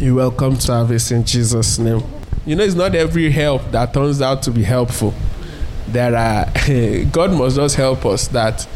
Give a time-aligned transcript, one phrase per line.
[0.00, 2.02] You welcome service in Jesus' name.
[2.46, 5.12] You know, it's not every help that turns out to be helpful.
[5.88, 6.46] There are
[7.12, 8.66] God must just help us that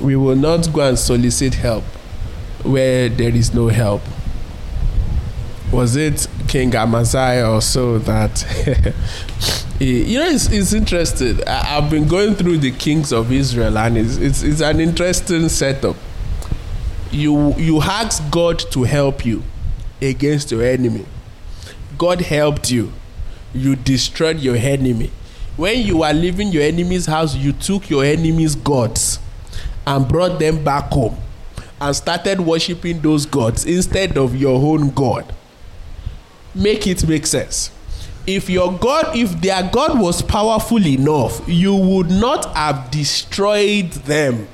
[0.00, 1.82] we will not go and solicit help
[2.62, 4.00] where there is no help.
[5.72, 8.46] Was it King Amaziah or so that
[9.80, 11.42] you know it's, it's interesting.
[11.48, 15.48] I, have been going through the kings of Israel and it's, it's, it's an interesting
[15.48, 15.96] setup.
[17.10, 19.42] You you ask God to help you
[20.04, 21.04] against your enemy.
[21.98, 22.92] God helped you.
[23.52, 25.10] You destroyed your enemy.
[25.56, 29.20] When you were leaving your enemy's house, you took your enemy's gods
[29.86, 31.16] and brought them back home
[31.80, 35.32] and started worshiping those gods instead of your own God.
[36.54, 37.70] Make it make sense.
[38.26, 44.48] If your God, if their God was powerful enough, you would not have destroyed them.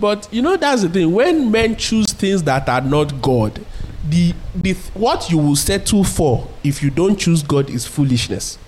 [0.00, 1.12] But you know that's the thing.
[1.12, 3.60] When men choose things that are not God,
[4.08, 8.58] the the what you will settle for if you don't choose God is foolishness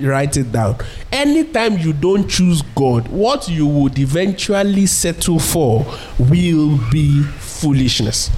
[0.00, 0.76] write it down.
[1.10, 5.84] Anytime you don't choose God, what you would eventually settle for
[6.18, 8.30] will be foolishness.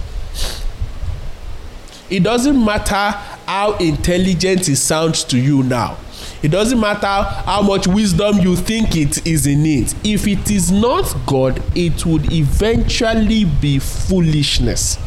[2.11, 3.11] It doesn't matter
[3.47, 5.97] how intelligent it sounds to you now.
[6.45, 9.95] It doesn't matter how much wisdom you think it is in it.
[10.05, 14.99] If it is not God, it would eventually be foolishness.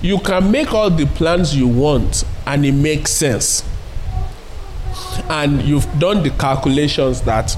[0.00, 3.64] You can make all the plans you want and it makes sense
[5.28, 7.56] and you've done the calculations that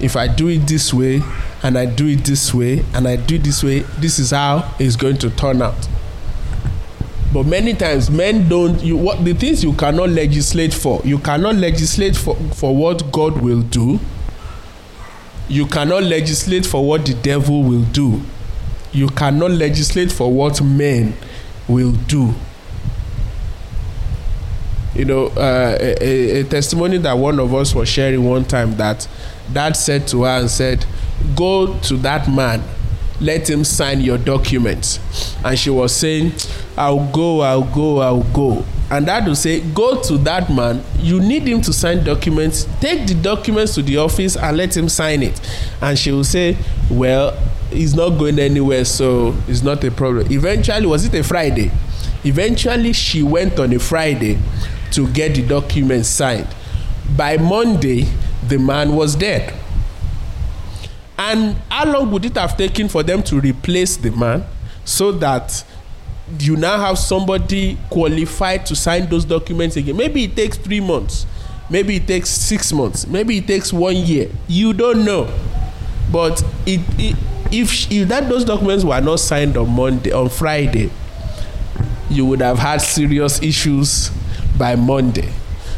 [0.00, 1.20] if I do it this way
[1.62, 4.74] and I do it this way and I do it this way, this is how
[4.78, 5.88] it's going to turn out.
[7.32, 11.00] But many times men don't you what the things you cannot legislate for.
[11.04, 13.98] You cannot legislate for, for what God will do.
[15.48, 18.20] You cannot legislate for what the devil will do.
[18.92, 21.14] You cannot legislate for what men
[21.68, 22.34] will do
[24.96, 29.06] you know, uh, a, a, testimony that one of us was sharing one time that
[29.52, 30.86] dad said to her and said,
[31.34, 32.62] Go to that man,
[33.20, 34.98] let him sign your documents.
[35.44, 36.32] And she was saying,
[36.76, 38.64] I'll go, I'll go, I'll go.
[38.90, 43.06] And dad will say, Go to that man, you need him to sign documents, take
[43.06, 45.40] the documents to the office and let him sign it.
[45.80, 46.56] And she will say,
[46.90, 47.32] Well,
[47.70, 50.30] he's not going anywhere, so it's not a problem.
[50.30, 51.70] Eventually, was it a Friday?
[52.24, 54.38] Eventually, she went on a Friday
[54.92, 56.48] to get the documents signed.
[57.16, 58.06] By Monday,
[58.46, 59.52] the man was dead.
[61.18, 64.44] And how long would it have taken for them to replace the man
[64.84, 65.64] so that
[66.40, 69.96] you now have somebody qualified to sign those documents again?
[69.96, 71.26] Maybe it takes three months,
[71.70, 74.30] maybe it takes six months, maybe it takes one year.
[74.48, 75.32] You don't know.
[76.10, 77.16] But it, it
[77.52, 80.90] if, if that those documents were not signed on Monday, on Friday,
[82.10, 84.10] you would have had serious issues
[84.58, 85.32] by Monday.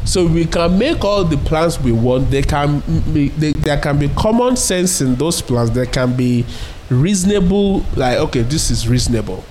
[0.04, 2.30] So we can make all the plans we want.
[2.30, 2.80] They can
[3.12, 5.70] be, they, there can be common sense in those plans.
[5.70, 6.46] There can be
[6.88, 9.44] reasonable, like okay, this is reasonable.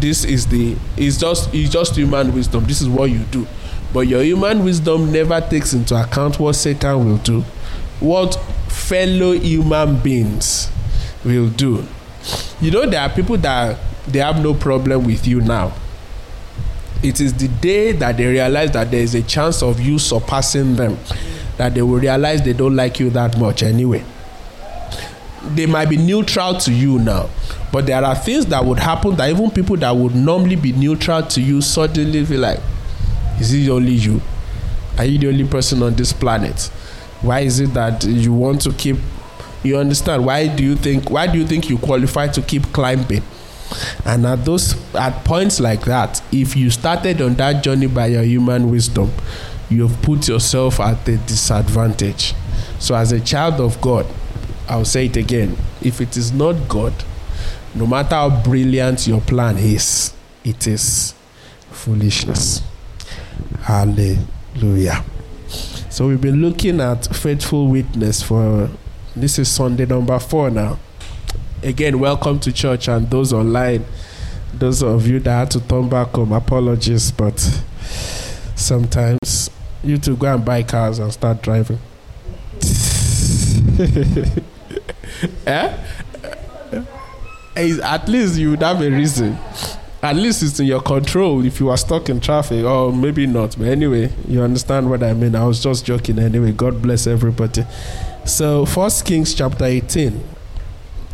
[0.00, 2.64] This is the it's just it's just human wisdom.
[2.64, 3.46] This is what you do.
[3.92, 7.40] But your human wisdom never takes into account what Satan will do,
[8.00, 8.34] what
[8.68, 10.70] fellow human beings
[11.24, 11.84] will do.
[12.60, 15.72] You know, there are people that they have no problem with you now
[17.02, 20.74] it is the day that they realize that there is a chance of you surpassing
[20.76, 20.98] them
[21.56, 24.04] that they will realize they don't like you that much anyway.
[25.54, 27.30] They might be neutral to you now,
[27.72, 31.22] but there are things that would happen that even people that would normally be neutral
[31.22, 32.60] to you suddenly feel like,
[33.40, 34.20] is it only you?
[34.98, 36.60] Are you the only person on this planet?
[37.22, 38.96] Why is it that you want to keep?
[39.62, 40.26] You understand?
[40.26, 41.10] Why do you think?
[41.10, 43.22] Why do you think you qualify to keep climbing?
[44.04, 48.22] And at those at points like that, if you started on that journey by your
[48.22, 49.12] human wisdom,
[49.68, 52.34] you've put yourself at a disadvantage.
[52.78, 54.06] So as a child of God,
[54.68, 55.56] I'll say it again.
[55.80, 56.92] If it is not God,
[57.74, 60.12] no matter how brilliant your plan is,
[60.44, 61.14] it is
[61.70, 62.62] foolishness.
[63.62, 65.04] Hallelujah.
[65.90, 68.70] So we've been looking at faithful witness for
[69.16, 70.78] this is Sunday number four now
[71.62, 73.84] again, welcome to church and those online.
[74.54, 77.38] Those of you that had to turn back home, apologies, but
[78.54, 79.50] sometimes
[79.82, 81.78] you to go and buy cars and start driving.
[85.46, 85.76] eh?
[87.56, 89.36] At least you would have a reason.
[90.00, 93.58] At least it's in your control if you are stuck in traffic, or maybe not.
[93.58, 95.34] But anyway, you understand what I mean.
[95.34, 96.52] I was just joking anyway.
[96.52, 97.64] God bless everybody.
[98.24, 100.22] So, First Kings chapter 18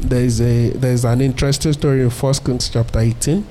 [0.01, 3.47] there is a there is an interesting story in First Kings chapter 18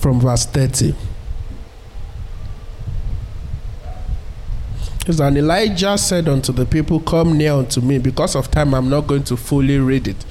[0.00, 0.94] from verse 30.
[5.08, 7.98] And Elijah said unto the people, Come near unto me.
[7.98, 10.24] Because of time, I'm not going to fully read it.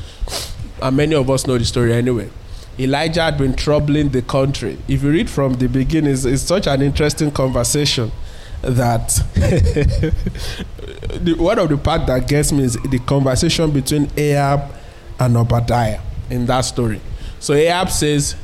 [0.82, 2.30] And many of us know the story anyway.
[2.78, 4.78] Elijah had been troubling the country.
[4.88, 8.12] If you read from the beginning, it's, it's such an interesting conversation
[8.62, 10.14] that the,
[11.38, 14.72] one of the part that gets me is the conversation between Ahab
[15.20, 16.00] and Obadiah
[16.30, 17.02] in that story.
[17.40, 18.36] So Ahab says,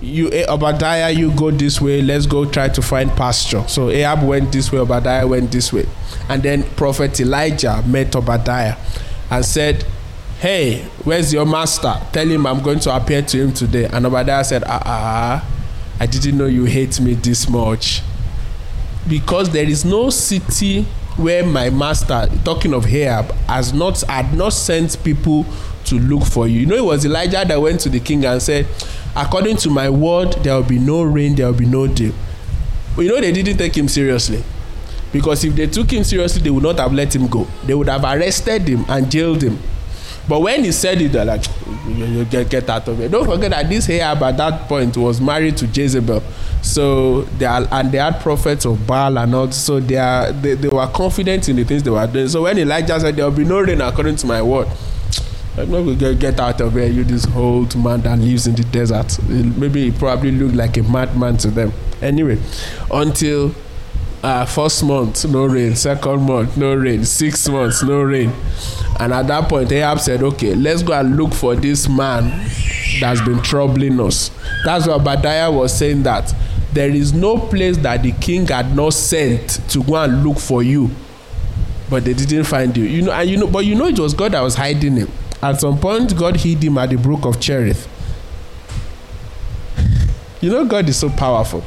[0.00, 2.02] "You eh, Obadiah, you go this way.
[2.02, 4.78] Let's go try to find pasture." So Ahab went this way.
[4.78, 5.86] Obadiah went this way,
[6.28, 8.76] and then Prophet Elijah met Obadiah
[9.30, 9.84] and said,
[10.40, 11.94] "Hey, where's your master?
[12.12, 15.50] Tell him I'm going to appear to him today." And Obadiah said, "Ah, ah,
[16.00, 18.02] I didn't know you hate me this much."
[19.08, 20.82] because there is no city
[21.16, 25.44] where my master talking of Ahab has not had not sent people
[25.84, 26.60] to look for you.
[26.60, 28.66] You know, it was Elijah that went to the king and said,
[29.18, 32.14] According to my word, there will be no rain, there will be no dew.
[32.96, 34.44] You know, they didn't take him seriously.
[35.12, 37.46] Because if they took him seriously, they would not have let him go.
[37.66, 39.58] They would have arrested him and jailed him.
[40.28, 41.46] But when he said it, they're like,
[41.88, 43.08] you get, get out of here.
[43.08, 46.22] Don't forget that this Ahab at that point was married to Jezebel.
[46.60, 49.50] So they are, and they had prophets of Baal and all.
[49.50, 52.28] So they are they, they were confident in the things they were doing.
[52.28, 54.68] So when Elijah said there will be no rain according to my word,
[55.58, 56.86] I'm not going to get out of here.
[56.86, 59.18] You this old man that lives in the desert.
[59.28, 61.72] Maybe he probably looked like a madman to them.
[62.00, 62.38] Anyway,
[62.92, 63.52] until
[64.22, 68.32] uh, first month no rain, second month no rain, six months no rain,
[69.00, 72.48] and at that point Ahab said, "Okay, let's go and look for this man
[73.00, 74.30] that's been troubling us."
[74.64, 76.32] That's why Obadiah was saying that
[76.72, 80.62] there is no place that the king had not sent to go and look for
[80.62, 80.88] you
[81.90, 84.12] but they didn't find you you know and you know but you know it was
[84.12, 85.08] god that was hiding him
[85.42, 87.88] at some point god hid him at the brook of cherith
[90.40, 91.62] you know god is so powerful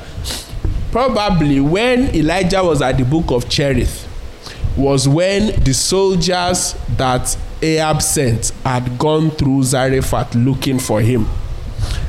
[0.92, 4.08] probably when elijah was at the brook of cherith
[4.78, 11.28] was when the soldiers that ahab sent had gone through zarephath looking for him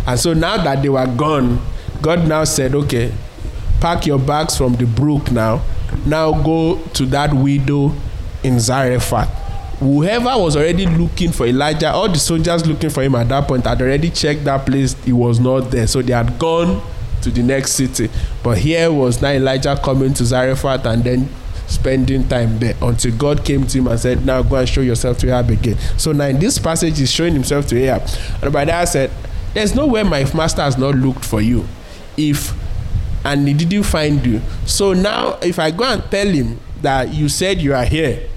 [0.06, 1.60] and so now that they were gone
[2.02, 3.14] God now said, okay,
[3.80, 5.62] pack your bags from the brook now.
[6.04, 7.92] Now go to that widow
[8.42, 9.30] in Zarephath.
[9.82, 13.66] Whoever was already looking for Elijah, all the soldiers looking for him at that point
[13.66, 14.94] had already checked that place.
[15.04, 15.86] He was not there.
[15.86, 16.82] So they had gone
[17.22, 18.08] to the next city.
[18.42, 21.28] But here was now Elijah coming to Zarephath and then
[21.66, 25.18] spending time there until God came to him and said, Now go and show yourself
[25.18, 25.78] to Ahab again.
[25.98, 28.08] So now in this passage, he's showing himself to Ahab.
[28.42, 29.10] And by that said,
[29.54, 31.66] There's nowhere my master has not looked for you
[32.16, 32.54] if
[33.24, 37.28] and he didn't find you so now if i go and tell him that you
[37.28, 38.28] said you are here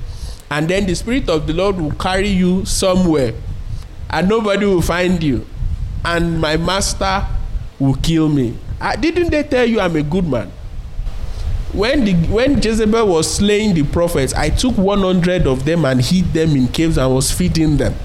[0.50, 3.34] and then the spirit of the lord will carry you somewhere.
[4.10, 5.46] And nobody will find you.
[6.04, 7.26] And my master
[7.80, 8.58] will kill me.
[8.80, 10.52] I, didn't they tell you i'm a good man?
[11.74, 16.26] When the when jezebel was slaying the prophets i took 100 of them and hid
[16.26, 17.96] them in caves and was feeding them.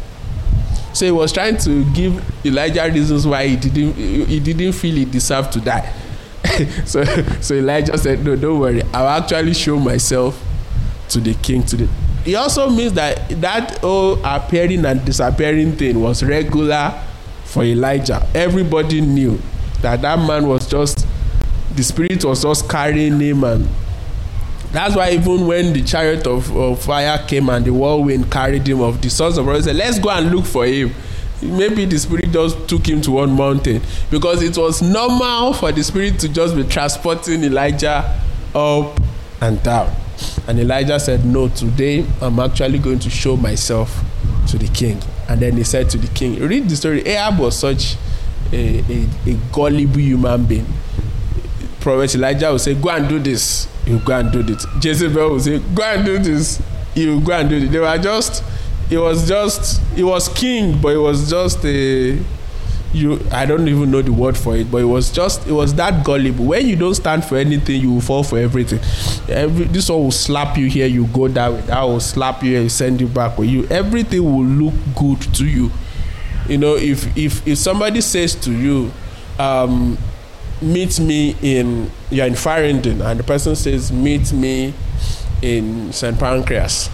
[0.93, 5.05] So he was trying to give elijah reasons why he didn't he didn't feel he
[5.05, 5.93] deserved to die.
[6.85, 7.05] So
[7.41, 8.83] so elijah said no don't worry.
[8.95, 10.43] I will actually show myself
[11.11, 11.89] to the king to the
[12.27, 17.01] it also means that that whole appearing and disappearing thing was regular
[17.45, 18.27] for elijah.
[18.35, 19.41] Everybody knew
[19.81, 21.07] that that man was just
[21.75, 23.69] the spirit was just carrying him and
[24.73, 28.81] that's why even when the chariot of, of fire came and the whirlwind carried him
[28.83, 30.93] off the sons of God said let's go and look for him.
[31.43, 33.81] Maybe the spirit just took him to one mountain.
[34.11, 38.21] Because it was normal for the spirit to just be transporting elijah
[38.55, 39.01] up
[39.41, 39.91] and down
[40.49, 44.03] and elijah said no today i'm actually going to show myself
[44.51, 45.01] to the king.
[45.29, 47.03] And then he said to the king read the story.
[47.07, 47.97] Ahab was such
[48.53, 50.67] a, a, a gullible human being.
[51.81, 53.69] Prophet elijah will say go and do this.
[53.87, 56.61] You go and do it jezebel will say go and do this.
[56.95, 58.43] You go and do it they were just
[58.91, 62.19] it was just it was king but it was just a
[62.93, 65.75] you i don't even know the word for it but it was just it was
[65.75, 66.45] that gullible.
[66.45, 68.81] When you don't stand for anything you will fall for everything.
[69.29, 72.59] Every this one will slap you here you go that way that will slap you
[72.59, 75.71] and send you back with you everything will look good to you.
[76.49, 78.93] You know if if if somebody says to you
[79.39, 79.97] um
[80.61, 84.75] meet me in you're in Farringdon and the person says meet me
[85.43, 86.19] in St.
[86.19, 86.91] Pancras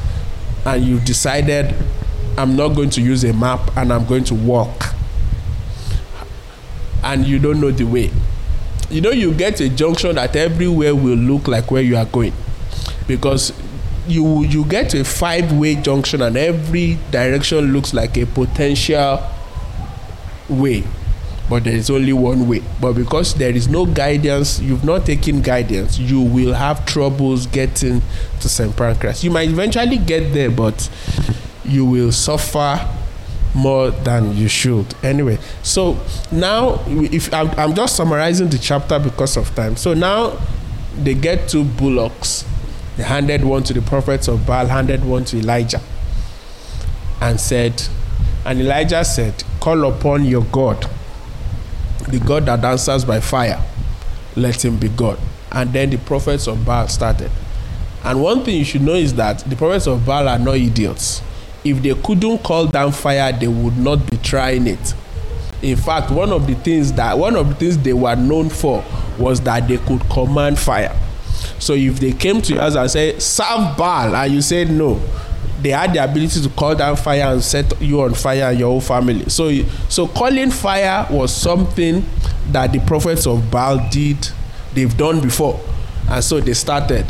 [0.64, 1.74] and you've decided
[2.36, 4.95] I'm not going to use a map and I'm going to walk
[7.06, 8.10] and you don't know the way.
[8.90, 12.32] You know you get a junction that everywhere will look like where you are going.
[13.06, 13.52] Because
[14.08, 19.22] you you get a five-way junction and every direction looks like a potential
[20.48, 20.84] way
[21.48, 22.60] but there is only one way.
[22.80, 28.02] But because there is no guidance you've not taken guidance you will have troubles getting
[28.40, 29.22] to st pancras.
[29.24, 30.88] You might eventually get there but
[31.64, 32.88] you will suffer
[33.56, 35.98] more than you should anyway so
[36.30, 40.38] now if I'm, I'm just summarizing the chapter because of time so now
[40.96, 42.44] they get two bullocks
[42.96, 45.80] they handed one to the prophets of baal handed one to elijah
[47.20, 47.82] and said
[48.44, 50.88] and elijah said call upon your god
[52.08, 53.62] the God that answers by fire,
[54.36, 55.18] let him be God.
[55.50, 57.30] And then the prophets of Baal started.
[58.04, 61.20] And one thing you should know is that the prophets of Baal are not idiots.
[61.68, 64.94] If they couldn't call down fire, they would not be trying it.
[65.62, 68.84] In fact, one of the things that one of the things they were known for
[69.18, 70.96] was that they could command fire.
[71.58, 75.00] So if they came to us and said, serve Baal, and you said no,
[75.60, 78.68] they had the ability to call down fire and set you on fire and your
[78.68, 79.28] whole family.
[79.28, 79.50] So,
[79.88, 82.04] so calling fire was something
[82.52, 84.28] that the prophets of Baal did,
[84.74, 85.58] they've done before.
[86.08, 87.04] And so they started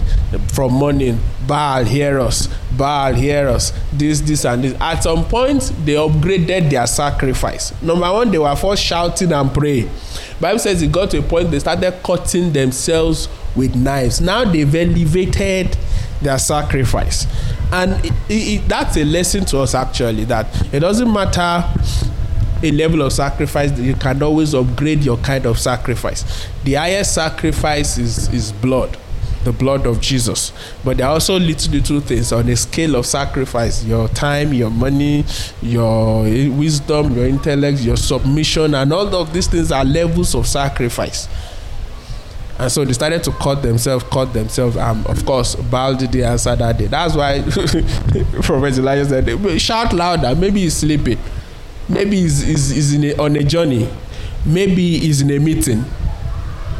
[0.53, 4.81] from morning, Baal, hear us, Baal, hear us, this, this, and this.
[4.81, 7.81] At some point, they upgraded their sacrifice.
[7.83, 9.91] Number one, they were first shouting and praying.
[10.41, 14.21] Bible says it got to a point they started cutting themselves with knives.
[14.21, 15.76] Now they've elevated
[16.21, 17.26] their sacrifice
[17.73, 21.65] and it, it, that's a lesson to us actually that it doesn't matter
[22.63, 27.99] a level of sacrifice you can always upgrade your kind of sacrifice the highest sacrifice
[27.99, 28.97] is is blood
[29.45, 30.53] the blood of jesus
[30.85, 34.71] but there are also little little things on a scale of sacrifice your time your
[34.71, 35.25] money
[35.63, 41.29] your wisdom your intellect your submission and all of these things are levels of sacrifice
[42.59, 44.79] and so they started to cut themselves, cut themselves.
[44.79, 46.87] Um, of course, Baal did the answer that day.
[46.87, 47.43] That's why
[48.43, 50.35] Prophet Elijah said, shout louder.
[50.35, 51.19] Maybe he's sleeping.
[51.88, 53.88] Maybe he's, he's, he's in a, on a journey.
[54.45, 55.85] Maybe he's in a meeting.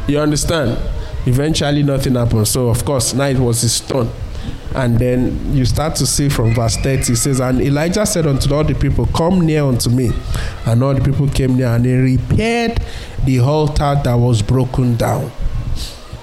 [0.07, 0.77] You understand?
[1.25, 2.47] Eventually, nothing happened.
[2.47, 4.09] So, of course, now it was his turn.
[4.75, 8.53] And then you start to see from verse 30, it says, And Elijah said unto
[8.53, 10.11] all the people, Come near unto me.
[10.65, 12.79] And all the people came near, and they repaired
[13.25, 15.31] the altar that was broken down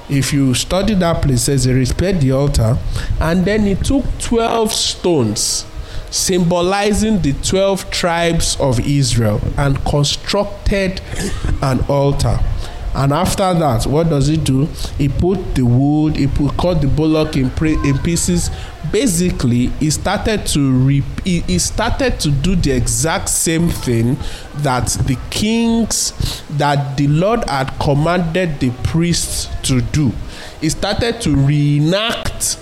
[0.09, 2.77] if you study that place, says he repaired the altar,
[3.21, 5.67] and then he took 12 stones
[6.15, 11.01] symbolizing the 12 tribes of Israel and constructed
[11.61, 12.39] an altar.
[12.95, 14.67] And after that, what does he do?
[14.97, 18.51] He put the wood, he put cut the bullock in, pre, in pieces.
[18.93, 24.17] Basically, he started to re, he, he started to do the exact same thing
[24.59, 26.13] that the kings
[26.51, 30.13] that the Lord had commanded the priests to do.
[30.61, 32.61] He started to reenact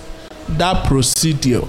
[0.49, 1.67] that procedure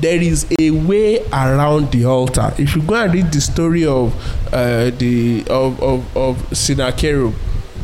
[0.00, 2.52] there is a way around the altar.
[2.58, 4.14] If you go and read the story of
[4.52, 7.34] uh, the of of, of Sennacherib,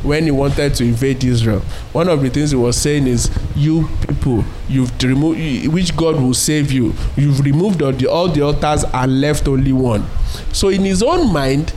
[0.03, 1.61] when he wanted to invade Israel,
[1.93, 6.35] one of the things he was saying is, "You people, you've removed which God will
[6.35, 6.95] save you.
[7.17, 10.07] You've removed all the, all the altars and left only one."
[10.53, 11.73] So in his own mind,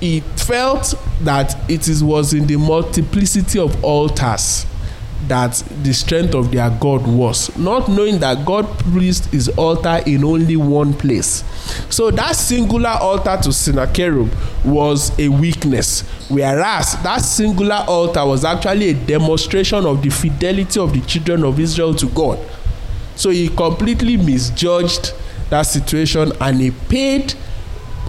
[0.00, 4.66] he felt that it is was in the multiplicity of altars
[5.26, 10.24] that the strength of their God was, not knowing that God placed his altar in
[10.24, 11.44] only one place.
[11.92, 14.32] So that singular altar to Sennacherib
[14.64, 20.92] was a weakness, whereas that singular altar was actually a demonstration of the fidelity of
[20.92, 22.38] the children of Israel to God.
[23.16, 25.12] So he completely misjudged
[25.50, 27.34] that situation and he paid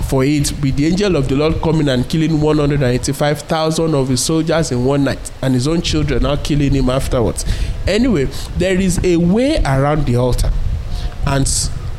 [0.08, 4.72] for it with the angel of the Lord coming and killing 185,000 of his soldiers
[4.72, 7.46] in one night and his own children now killing him afterwards.
[7.88, 8.26] Anyway,
[8.58, 10.52] there is a way around the altar.
[11.26, 11.48] And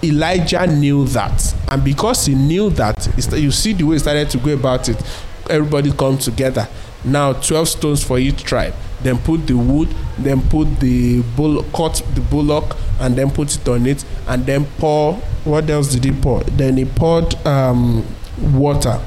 [0.02, 1.54] Elijah knew that.
[1.68, 5.00] And because he knew that, you see the way he started to go about it.
[5.48, 6.68] Everybody come together.
[7.04, 8.74] Now 12 stones for each tribe.
[9.02, 9.88] Then put the wood,
[10.18, 14.66] then put the bull, cut the bullock, and then put it on it, and then
[14.78, 15.14] pour.
[15.44, 16.42] What else did he pour?
[16.44, 18.04] Then he poured um,
[18.38, 19.00] water.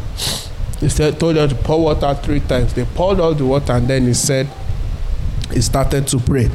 [0.80, 2.74] He said, told them to pour water three times.
[2.74, 4.50] They poured all the water, and then he said,
[5.52, 6.50] he started to pray.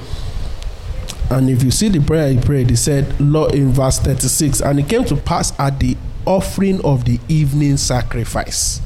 [1.31, 4.81] And if you see the prayer he prayed, he said, Lord, in verse 36, and
[4.81, 5.97] it came to pass at the
[6.27, 8.81] offering of the evening sacrifice.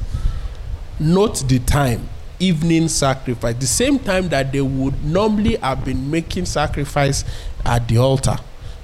[0.99, 6.45] Note the time evening sacrifice, the same time that they would normally have been making
[6.45, 7.23] sacrifice
[7.65, 8.37] at the altar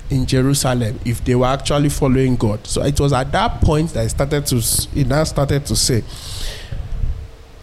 [0.09, 2.65] in Jerusalem if they were actually following God.
[2.65, 4.59] So it was at that point that I started to,
[4.93, 6.03] he now started to say,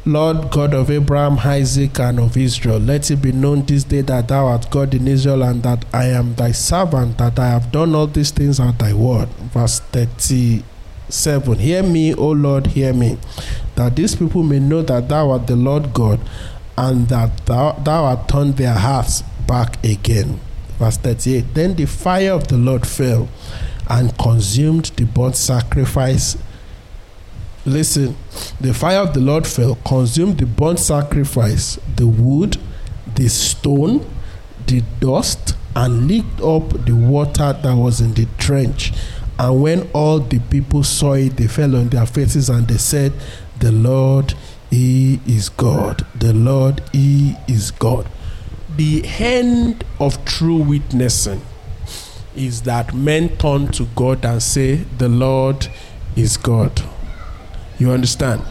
[0.09, 4.29] Lord God of Abraham, Isaac, and of Israel, let it be known this day that
[4.29, 7.93] thou art God in Israel, and that I am thy servant, that I have done
[7.93, 9.29] all these things at thy word.
[9.53, 13.19] Verse 37 Hear me, O Lord, hear me,
[13.75, 16.21] that these people may know that thou art the Lord God,
[16.79, 20.39] and that thou, thou art turned their hearts back again.
[20.79, 23.29] Verse 38 Then the fire of the Lord fell
[23.89, 26.37] and consumed the burnt sacrifice
[27.67, 28.17] Listen,
[28.61, 32.59] the fire of the Lord fell, consumed the burnt sacrifice, the wood,
[33.17, 34.09] the stone,
[34.69, 38.93] the dust, and licked up the water that was in the trench.
[39.37, 43.13] And when all the people saw it, they fell on their faces and they said,
[43.59, 44.35] The Lord,
[44.71, 46.07] He is God.
[46.15, 48.09] The Lord, He is God.
[48.77, 51.41] The end of true witnessing
[52.35, 55.69] is that men turn to God and say, The Lord
[56.15, 56.83] is God.
[57.79, 58.43] You understand?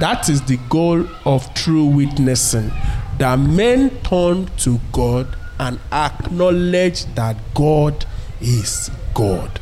[0.00, 2.70] That is the goal of true witnessing.
[3.18, 8.06] That men turn to God and acknowledge that God
[8.40, 9.60] is God.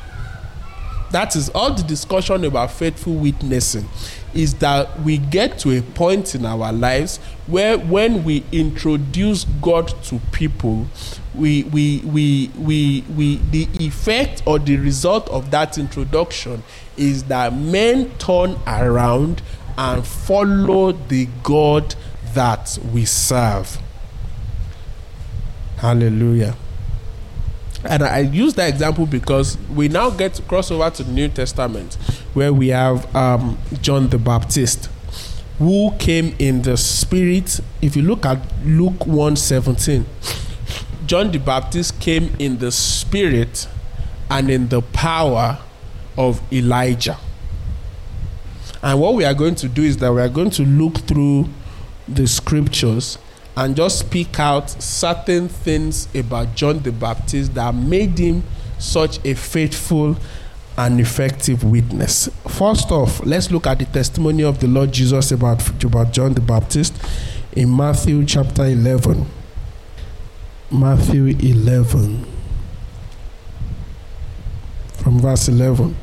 [1.10, 3.88] That is all the discussion about faithful witnessing
[4.34, 9.88] is that we get to a point in our lives where when we introduce God
[10.04, 10.86] to people,
[11.34, 16.62] we we we we, we the effect or the result of that introduction
[16.96, 19.42] is that men turn around
[19.78, 21.94] and follow the God
[22.34, 23.78] that we serve.
[25.78, 26.56] Hallelujah.
[27.84, 31.28] And I use that example because we now get to cross over to the New
[31.28, 31.98] Testament
[32.34, 34.88] where we have um, John the Baptist
[35.58, 37.60] who came in the spirit.
[37.80, 40.04] If you look at Luke 1:17,
[41.06, 43.68] John the Baptist came in the spirit
[44.30, 45.58] and in the power
[46.16, 47.18] of Elijah.
[48.82, 51.48] And what we are going to do is that we are going to look through
[52.08, 53.18] the scriptures
[53.56, 58.42] and just speak out certain things about John the Baptist that made him
[58.78, 60.16] such a faithful
[60.76, 62.28] and effective witness.
[62.48, 66.40] First off, let's look at the testimony of the Lord Jesus about, about John the
[66.40, 66.94] Baptist
[67.52, 69.26] in Matthew chapter 11.
[70.70, 72.26] Matthew 11,
[74.94, 75.94] from verse 11.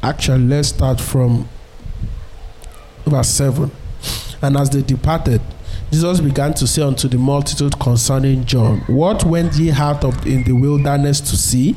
[0.00, 1.48] Actually, let's start from
[3.04, 3.68] verse 7.
[4.42, 5.40] And as they departed,
[5.90, 10.44] Jesus began to say unto the multitude concerning John, What went ye out of in
[10.44, 11.74] the wilderness to see?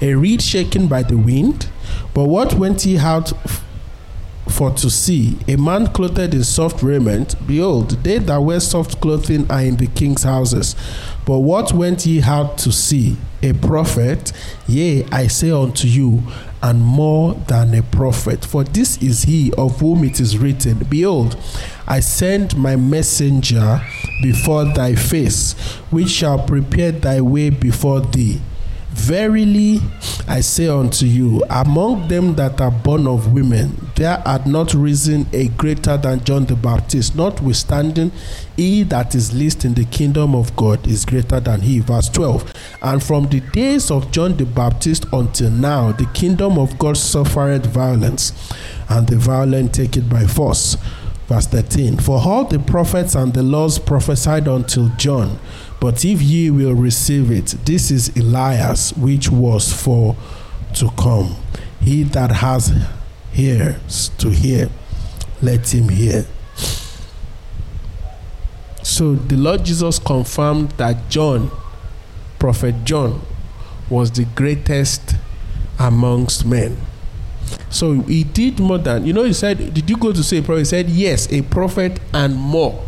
[0.00, 1.68] A reed shaken by the wind?
[2.14, 3.32] But what went ye out
[4.48, 5.36] for to see?
[5.48, 7.34] A man clothed in soft raiment?
[7.46, 10.76] Behold, they that wear soft clothing are in the king's houses.
[11.26, 13.16] But what went ye out to see?
[13.42, 14.32] A prophet?
[14.68, 16.22] Yea, I say unto you,
[16.62, 18.44] and more than a prophet.
[18.44, 21.36] For this is he of whom it is written, Behold,
[21.86, 23.80] I send my messenger
[24.22, 25.52] before thy face,
[25.90, 28.40] which shall prepare thy way before thee.
[29.00, 29.80] Verily
[30.28, 35.26] I say unto you, among them that are born of women, there had not risen
[35.32, 38.12] a greater than John the Baptist, notwithstanding,
[38.56, 41.80] he that is least in the kingdom of God is greater than he.
[41.80, 42.52] Verse 12.
[42.82, 47.66] And from the days of John the Baptist until now, the kingdom of God suffered
[47.66, 48.52] violence,
[48.88, 50.76] and the violent take it by force.
[51.30, 51.98] Verse 13.
[51.98, 55.38] For all the prophets and the laws prophesied until John.
[55.78, 60.16] But if ye will receive it, this is Elias, which was for
[60.74, 61.36] to come.
[61.80, 62.72] He that has
[63.36, 64.70] ears to hear,
[65.40, 66.26] let him hear.
[68.82, 71.52] So the Lord Jesus confirmed that John,
[72.40, 73.22] Prophet John,
[73.88, 75.14] was the greatest
[75.78, 76.76] amongst men.
[77.70, 80.42] So he did more than, you know, he said, Did you go to say a
[80.42, 80.58] prophet?
[80.60, 82.86] He said, Yes, a prophet and more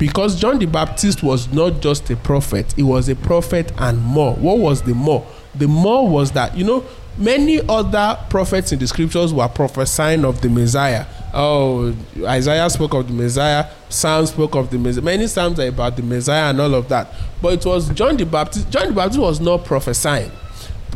[0.00, 4.34] because John the Baptist was not just a prophet, he was a prophet and more.
[4.34, 5.26] What was the more?
[5.54, 6.86] The more was that, you know,
[7.18, 11.04] many other prophets in the scriptures were prophesying of the Messiah.
[11.34, 15.02] Oh, Isaiah spoke of the Messiah, Psalms spoke of the Messiah.
[15.02, 17.12] Many Psalms are about the Messiah and all of that.
[17.42, 18.70] But it was John the Baptist.
[18.70, 20.32] John the Baptist was not prophesying.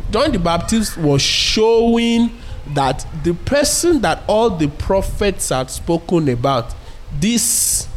[0.09, 2.31] John the Baptist was showing
[2.73, 6.73] that the person that all the prophets had spoken about,
[7.19, 7.87] this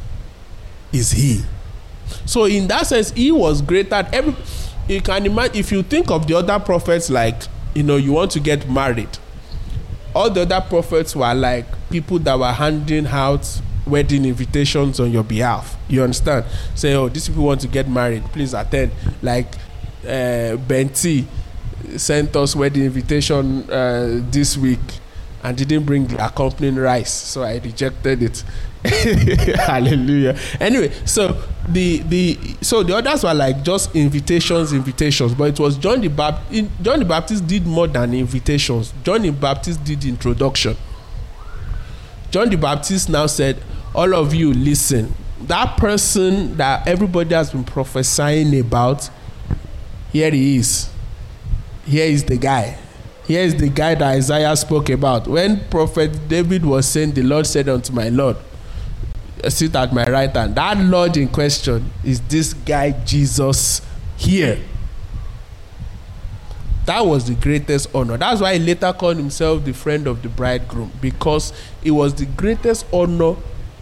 [0.92, 1.42] is he.
[2.26, 4.06] So in that sense, he was greater.
[4.12, 4.34] Every
[4.88, 7.42] you can imagine if you think of the other prophets, like
[7.74, 9.18] you know, you want to get married.
[10.14, 15.24] All the other prophets were like people that were handing out wedding invitations on your
[15.24, 15.76] behalf.
[15.88, 16.44] You understand?
[16.74, 18.24] Say, oh, these people want to get married.
[18.26, 18.92] Please attend.
[19.22, 19.54] Like
[20.04, 21.26] uh, Benti
[21.96, 24.80] sent us wedding invitation uh, this week.
[25.42, 28.44] and didn't bring the accompanying rice, so I rejected it.
[29.58, 30.36] Hallelujah.
[30.60, 35.76] Anyway, so the the so the others were like just invitations, invitations, but it was
[35.76, 36.70] John the Baptist.
[36.82, 38.92] John the Baptist did more than invitations.
[39.04, 40.76] John the Baptist did introduction.
[42.30, 43.62] John the Baptist now said,
[43.94, 45.14] "All of you, listen.
[45.42, 49.08] That person that everybody has been prophesying about,
[50.12, 50.90] here he is.
[51.88, 52.76] Here is the guy."
[53.28, 55.28] Here is the guy that Isaiah spoke about.
[55.28, 58.38] When Prophet David was saying, The Lord said unto my Lord,
[59.48, 60.54] sit at my right hand.
[60.54, 63.82] That Lord in question is this guy Jesus
[64.16, 64.58] here.
[66.86, 68.16] That was the greatest honor.
[68.16, 71.52] That's why he later called himself the friend of the bridegroom because
[71.84, 73.36] it was the greatest honor.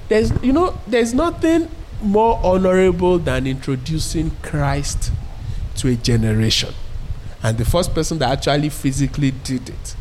[0.09, 1.71] There's you know there's nothing
[2.03, 5.13] more honorable than introducing Christ
[5.77, 6.75] to a generation.
[7.43, 9.97] And the first person that actually physically did it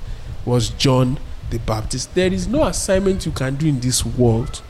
[0.45, 1.19] was John
[1.49, 2.13] the Baptist.
[2.15, 4.61] There is no assignment you can do in this world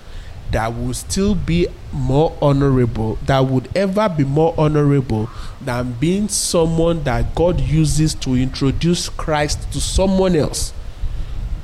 [0.51, 5.29] that will still be more honorable, that would ever be more honorable
[5.61, 10.73] than being someone that God uses to introduce Christ to someone else,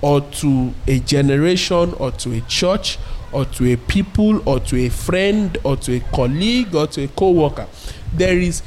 [0.01, 2.97] or to a generation, or to a church,
[3.31, 7.07] or to a people, or to a friend, or to a colleague, or to a
[7.07, 7.67] co worker.
[8.13, 8.63] There is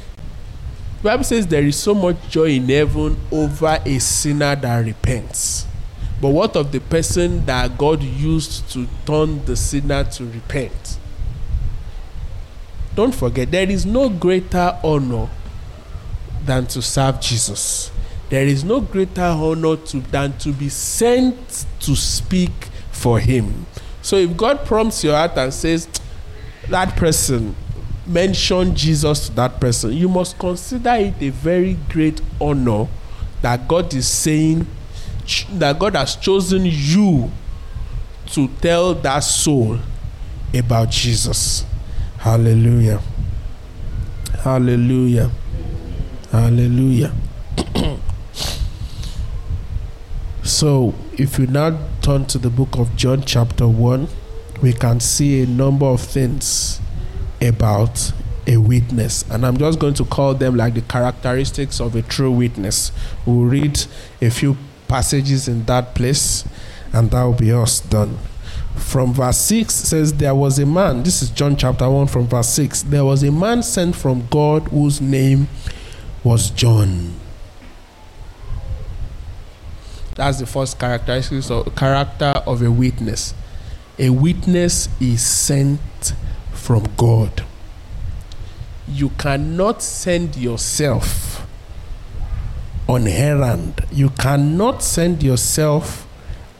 [1.03, 5.67] Bible says there is so much joy in heaven over a sinner that repents.
[6.21, 10.97] But what of the person that God used to turn the sinner to repent?
[12.95, 15.29] Don't forget, there is no greater honor
[16.45, 17.91] than to serve Jesus.
[18.29, 23.65] There is no greater honor to, than to be sent to speak for Him.
[24.01, 25.87] So if God prompts your heart and says,
[26.69, 27.55] that person,
[28.07, 32.87] mention Jesus to that person, you must consider it a very great honor
[33.41, 34.67] that God is saying
[35.53, 37.31] that God has chosen you
[38.27, 39.79] to tell that soul
[40.53, 41.65] about Jesus.
[42.17, 43.01] Hallelujah.
[44.39, 45.31] Hallelujah.
[46.31, 47.13] Hallelujah.
[50.43, 54.07] so, if you now turn to the book of John, chapter 1,
[54.61, 56.79] we can see a number of things
[57.45, 58.11] about
[58.47, 59.23] a witness.
[59.29, 62.91] And I'm just going to call them like the characteristics of a true witness.
[63.25, 63.83] We'll read
[64.21, 66.47] a few passages in that place,
[66.93, 68.17] and that will be us done.
[68.75, 72.49] From verse 6 says, There was a man, this is John chapter 1 from verse
[72.49, 72.83] 6.
[72.83, 75.47] There was a man sent from God whose name
[76.23, 77.13] was John.
[80.15, 83.33] That's the first characteristic of character of a witness.
[83.99, 85.79] A witness is sent
[86.65, 87.45] from God.
[88.87, 91.45] You cannot send yourself
[92.87, 93.85] on errand.
[93.91, 96.07] You cannot send yourself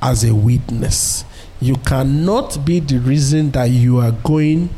[0.03, 1.25] as a witness.
[1.59, 4.69] You cannot be the reason that you are going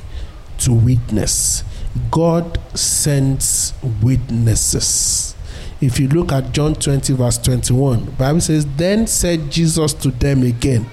[0.60, 1.63] to witness.
[2.10, 5.36] God sends witnesses.
[5.82, 10.44] If you look at John 20, verse 21, Bible says, Then said Jesus to them
[10.44, 10.90] again,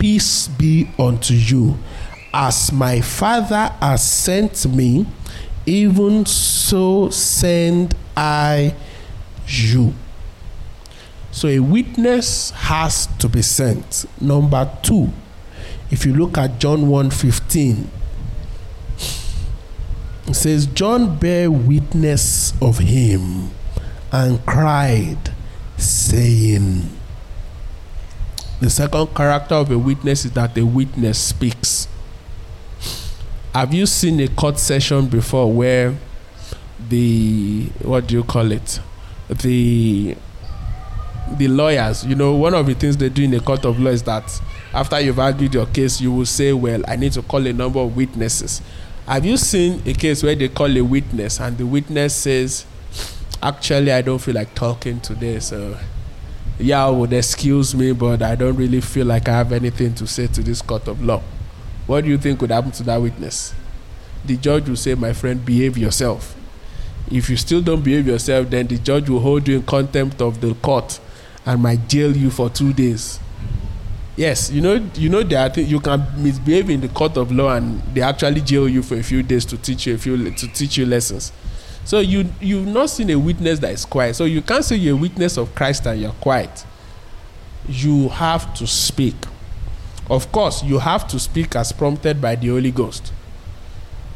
[0.00, 1.78] Peace be unto you.
[2.32, 5.06] As my Father has sent me,
[5.66, 8.74] even so send I
[9.46, 9.94] you.
[11.32, 14.04] So a witness has to be sent.
[14.20, 15.12] Number two,
[15.90, 17.86] if you look at John 1:15,
[20.28, 23.50] it says, John bare witness of him
[24.12, 25.34] and cried,
[25.76, 26.88] saying,
[28.60, 31.88] The second character of a witness is that the witness speaks.
[33.54, 35.96] Have you seen a court session before where
[36.88, 38.78] the what do you call it?
[39.28, 40.16] The
[41.36, 43.90] the lawyers, you know, one of the things they do in a court of law
[43.90, 44.40] is that
[44.72, 47.80] after you've argued your case, you will say, Well, I need to call a number
[47.80, 48.62] of witnesses.
[49.08, 52.64] Have you seen a case where they call a witness and the witness says,
[53.42, 55.76] Actually, I don't feel like talking today, so
[56.56, 60.28] yeah, would excuse me, but I don't really feel like I have anything to say
[60.28, 61.20] to this court of law.
[61.90, 63.52] What do you think would happen to that witness?
[64.24, 66.36] The judge will say, My friend, behave yourself.
[67.10, 70.40] If you still don't behave yourself, then the judge will hold you in contempt of
[70.40, 71.00] the court
[71.44, 73.18] and might jail you for two days.
[74.16, 77.82] Yes, you know, you know are you can misbehave in the court of law and
[77.92, 80.76] they actually jail you for a few days to teach you a few to teach
[80.76, 81.32] you lessons.
[81.84, 84.14] So you you've not seen a witness that is quiet.
[84.14, 86.64] So you can't say you're a witness of Christ and you're quiet.
[87.68, 89.16] You have to speak.
[90.10, 93.12] Of course, you have to speak as prompted by the Holy Ghost.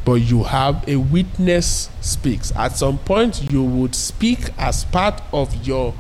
[0.05, 2.53] But you have a witness speaks.
[2.57, 5.95] At some point, you would speak as part of your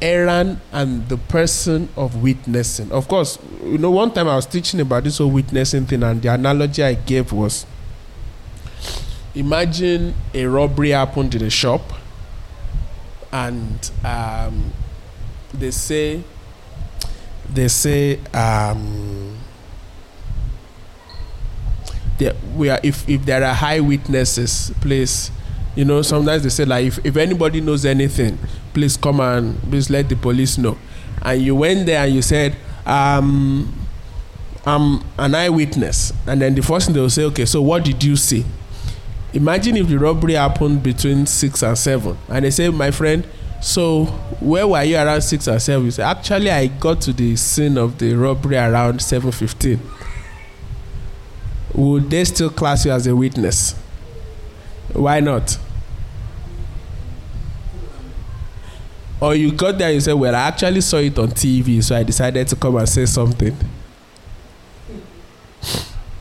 [0.00, 2.92] errand and the person of witnessing.
[2.92, 6.22] Of course, you know, one time I was teaching about this whole witnessing thing, and
[6.22, 7.66] the analogy I gave was
[9.34, 11.82] imagine a robbery happened in a shop,
[13.32, 14.72] and um,
[15.52, 16.22] they say,
[17.52, 19.36] they say, um,
[22.56, 25.30] we are, if, if there are high witnesses, please
[25.76, 28.38] you know sometimes they say like if, if anybody knows anything
[28.72, 30.76] please come and please let the police know.
[31.22, 33.72] And you went there and you said um
[34.66, 36.12] i'm an eyewitness.
[36.26, 38.44] And then the first thing they will say okay so what did you see?
[39.32, 42.16] Imagine if the robbery happened between six and seven.
[42.28, 43.26] And they say my friend
[43.64, 44.04] so
[44.40, 47.78] where were you around six or seven you say actually i got to the scene
[47.78, 49.80] of the robbery around seven fifteen
[51.72, 53.72] would they still class you as a witness
[54.92, 55.58] why not
[59.18, 62.02] or you got there you said, Well, I actually saw it on TV, so I
[62.02, 63.56] decided to come and say something.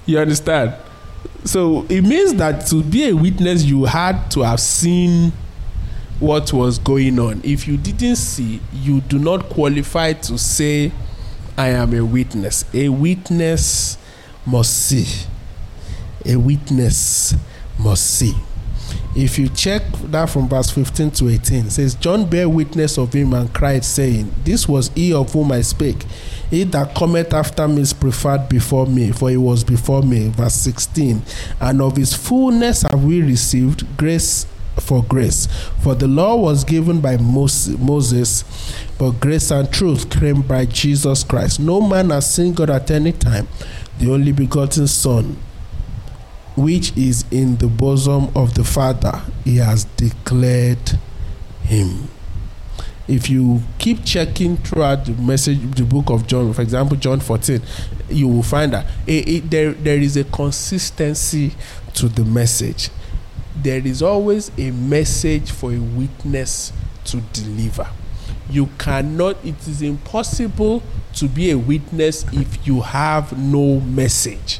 [0.06, 0.76] You understand?
[1.46, 5.32] So it means that to be a witness, you had to have seen
[6.24, 7.42] what was going on.
[7.44, 10.94] If you didn't see, you do not qualify to say,
[11.58, 12.64] I am a witness.
[12.74, 13.98] A witness
[14.46, 15.06] must see.
[16.26, 17.36] A witness
[17.78, 18.34] must see.
[19.16, 23.34] If you check that from verse 15 to 18, says, John bare witness of him
[23.34, 26.04] and cried, saying, This was he of whom I spake.
[26.50, 30.30] He that cometh after me is preferred before me, for he was before me.
[30.30, 31.22] Verse 16,
[31.60, 34.48] And of his fullness have we received grace
[34.84, 35.48] for grace.
[35.82, 38.44] For the law was given by Moses,
[38.98, 41.60] but grace and truth came by Jesus Christ.
[41.60, 43.48] No man has seen God at any time.
[44.00, 45.38] The only begotten Son,
[46.56, 51.00] which is in the bosom of the Father, he has declared
[51.62, 52.10] him.
[53.08, 57.62] If you keep checking throughout the message, the book of John, for example, John 14,
[58.10, 61.54] you will find that it, it, there, there is a consistency
[61.96, 62.90] to the message.
[63.56, 66.74] There is always a message for a witness
[67.06, 67.88] to deliver.
[68.50, 74.60] You cannot, it is impossible to be a witness if you have no message.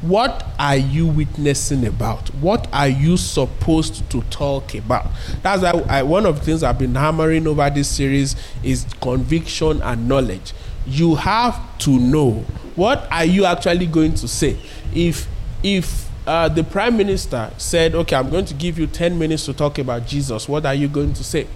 [0.00, 2.28] What are you witnessing about?
[2.36, 5.08] What are you supposed to talk about?
[5.42, 9.82] That's why I, one of the things i've been hammering over this series is conviction
[9.82, 10.52] and knowledge.
[10.86, 12.44] You have to know.
[12.76, 14.56] What are you actually going to say?
[14.94, 15.26] If
[15.64, 19.54] if uh, the prime minister said okay i'm going to give you 10 minutes to
[19.54, 21.46] talk about jesus what are you going to say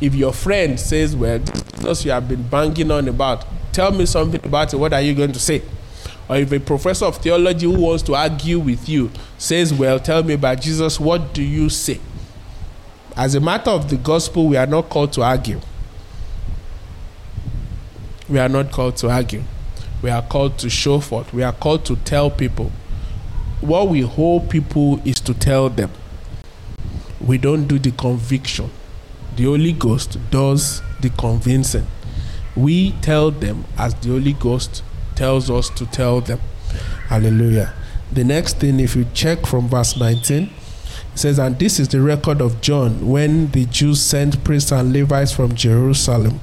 [0.00, 4.44] if your friend says well this you have been banging on about tell me something
[4.44, 5.62] about it what are you going to say
[6.28, 10.22] or if a professor of theology who wants to argue with you says, Well, tell
[10.22, 12.00] me about Jesus, what do you say?
[13.16, 15.60] As a matter of the gospel, we are not called to argue.
[18.28, 19.42] We are not called to argue.
[20.02, 21.32] We are called to show forth.
[21.32, 22.70] We are called to tell people.
[23.60, 25.90] What we hold people is to tell them.
[27.20, 28.70] We don't do the conviction.
[29.34, 31.86] The Holy Ghost does the convincing.
[32.54, 34.84] We tell them as the Holy Ghost
[35.16, 36.38] tells us to tell them.
[37.08, 37.74] Hallelujah.
[38.12, 40.50] The next thing, if you check from verse 19, it
[41.18, 45.32] says, And this is the record of John when the Jews sent priests and Levites
[45.32, 46.40] from Jerusalem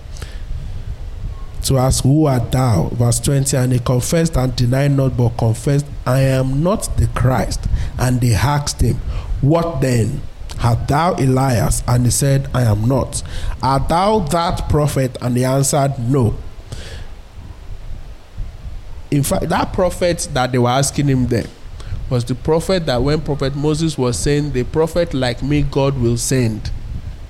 [1.66, 2.90] to ask, Who art thou?
[2.94, 7.62] Verse 20, and he confessed and denied not, but confessed, I am not the Christ.
[7.98, 8.96] And they asked him,
[9.42, 10.22] What then?
[10.64, 11.84] Art thou Elias?
[11.88, 13.22] And he said, I am not.
[13.62, 15.18] Art thou that prophet?
[15.22, 16.36] And he answered, No
[19.12, 21.46] in fact, that prophet that they were asking him there
[22.10, 26.18] was the prophet that when Prophet Moses was saying, The prophet like me, God will
[26.18, 26.70] send.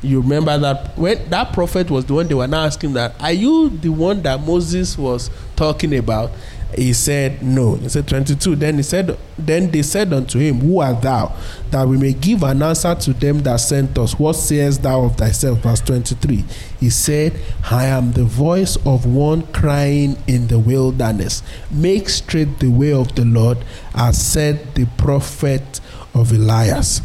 [0.06, 3.32] You remember that when that prophet was the one they were now asking that, Are
[3.32, 6.32] you the one that Moses was talking about?
[6.78, 7.76] He said, No.
[7.76, 8.56] He said 22.
[8.56, 11.36] Then he said, Then they said unto him, Who art thou?
[11.72, 14.20] That we may give an answer to them that sent us.
[14.20, 15.60] What sayest thou of thyself?
[15.60, 16.44] Verse 23.
[16.80, 17.39] He said,
[17.72, 21.44] I am the voice of one crying in the wilderness.
[21.72, 23.60] Make straight the way of the Lord,
[23.94, 25.80] as said the prophet
[26.13, 27.02] of Elias.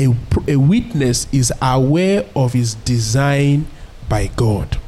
[0.00, 0.08] A,
[0.48, 3.66] a witness is aware of his design
[4.08, 4.78] by God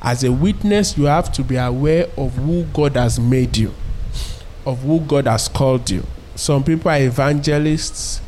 [0.00, 3.74] as a witness, you have to be aware of who God has made you,
[4.64, 6.04] of who God has called you.
[6.36, 8.20] Some people are evangelists,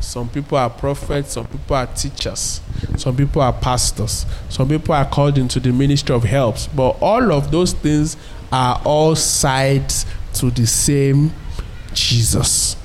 [0.00, 2.60] some people are prophets, some people are teachers,
[2.96, 6.66] some people are pastors, some people are called into the ministry of helps.
[6.66, 8.16] But all of those things
[8.50, 11.32] are all sides to the same
[11.92, 12.76] Jesus.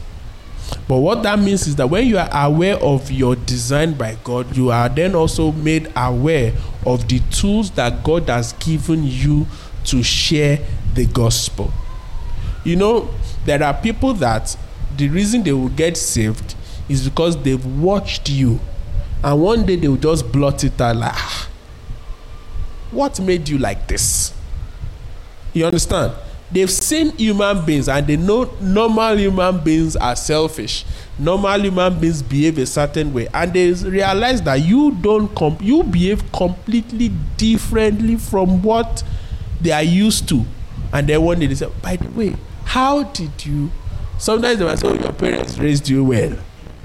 [0.88, 4.56] But what that means is that when you are aware of your design by God,
[4.56, 6.54] you are then also made aware
[6.86, 9.48] of the tools that God has given you
[9.86, 10.60] to share
[10.94, 11.72] the gospel.
[12.64, 13.10] You know,
[13.46, 14.56] there are people that
[14.98, 16.56] the reason they will get saved
[16.90, 18.60] is because they've watched you
[19.24, 21.50] and one day they will just blot it out like ah,
[22.92, 24.34] what made you like this
[25.54, 26.14] you understand
[26.52, 30.86] they've seen human beings and they know normal human beings are selfish.
[31.18, 35.84] Normal human beings behave a certain way and they realize that you don't comp- you
[35.84, 39.04] behave completely differently from what
[39.62, 40.46] they are used to.
[40.94, 42.36] And then one they say by the way
[42.66, 43.72] how did you
[44.18, 46.38] sometimes they might say oh your parents raised you well.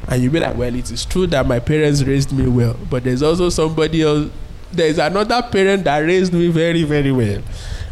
[0.09, 3.05] And you be like well it is true that my parents raised me well but
[3.05, 4.31] there's also somebody else
[4.73, 7.43] there's another parent that raised me very very well.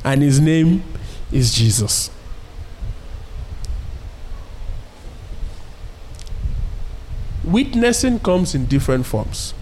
[0.04, 0.84] And his name
[1.34, 2.10] is jesus.
[7.42, 9.52] Witnessing comes in different forms.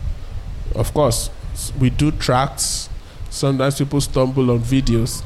[0.77, 1.31] Of course
[1.79, 2.89] we do tracts.
[3.31, 5.25] Sometimes people stumble on videos.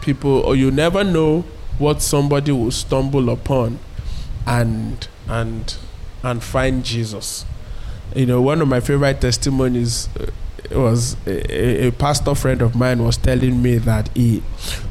[0.00, 1.44] People or you never know
[1.78, 3.78] what somebody will stumble upon
[4.46, 5.76] and and
[6.22, 7.44] and find Jesus.
[8.14, 10.26] You know, one of my favorite testimonies uh,
[10.76, 14.42] was a, a, pastor friend of mine was telling me that he,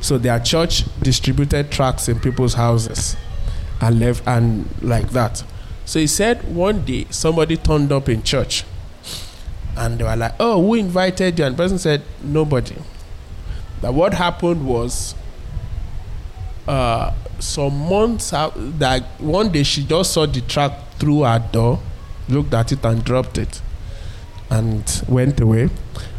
[0.02, 3.16] so their church distributed tracts in people's houses
[3.80, 5.44] and left and like that.
[5.86, 8.64] So he said one day somebody turned up in church
[9.76, 11.46] and they were like, Oh, who invited you?
[11.46, 12.76] And person said, Nobody.
[13.82, 15.16] That what happened was
[16.68, 21.80] uh, some months out, that one day she just saw the tract through her door,
[22.30, 23.62] looked at it and dropped it,
[24.52, 25.70] and went away.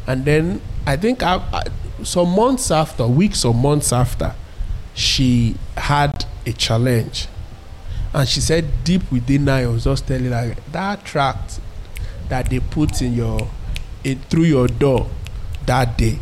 [0.08, 1.62] And then I think I, I,
[2.02, 4.34] some months after, weeks or months after,
[4.94, 7.28] she had a challenge.
[8.12, 11.60] And she said, deep within her, I was just telling her that tract
[12.28, 13.48] that they put in your
[14.02, 15.08] in, through your door
[15.66, 16.18] that day,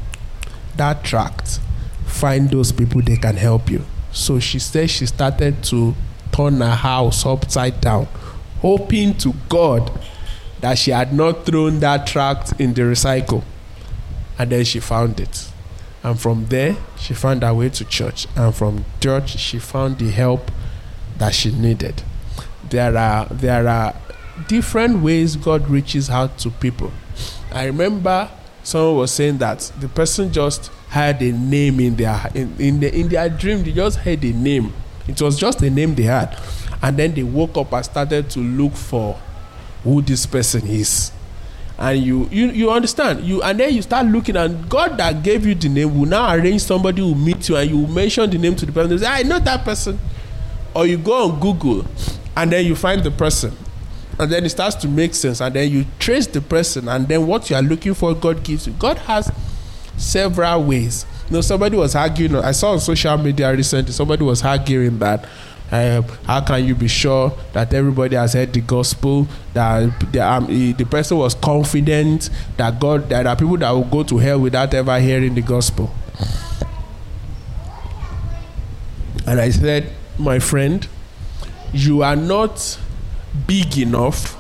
[0.77, 1.61] that tract,
[2.07, 3.85] find those people they can help you.
[4.13, 5.95] So she said she started to
[6.33, 8.07] turn her house upside down
[8.61, 9.91] hoping to God
[10.61, 13.43] that she had not thrown that tract in the recycle.
[14.39, 15.51] And then she found it.
[16.03, 18.27] And from there, she found her way to church.
[18.37, 20.51] And from church, she found the help
[21.19, 22.03] that she needed.
[22.69, 23.95] There are there are
[24.49, 26.93] different ways God reaches out to people.
[27.53, 28.31] I remember
[28.63, 32.95] someone was saying that the person just had a name in their in, in, the,
[32.99, 33.63] in their dream.
[33.65, 34.73] They just had a name.
[35.07, 36.39] It was just a name they had
[36.83, 39.19] and then they woke up and started to look for
[39.85, 41.13] who this person is.
[41.79, 45.47] And you you you understand you and then you start looking and god that gave
[45.47, 48.55] you the name will now arrange somebody who meet you and you mention the name
[48.57, 48.99] to the person.
[48.99, 49.99] Say i know that person.
[50.75, 51.87] Or you go on google
[52.37, 53.57] and then you find the person.
[54.19, 57.27] And then it starts to make sense and then you trace the person and then
[57.27, 58.75] what you are looking for god gives you.
[58.75, 59.33] God has
[59.97, 61.07] several ways.
[61.29, 65.27] You know somebody was arguing i saw on social media recently somebody was arguing that
[65.73, 69.29] um, how can you be sure that everybody has heard the gospel?
[69.55, 73.85] That the, um, the person was confident that God, that there are people that will
[73.85, 75.95] go to hell without ever hearing the gospel.
[79.27, 80.87] And I said, my friend,
[81.73, 82.79] you are not
[83.47, 84.37] big enough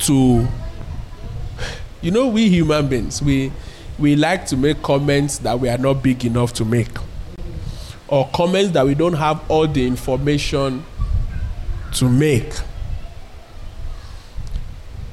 [0.00, 0.48] to.
[2.00, 3.52] You know, we human beings, we
[3.96, 6.88] we like to make comments that we are not big enough to make
[8.12, 10.84] or comments that we don't have all the information
[11.94, 12.52] to make.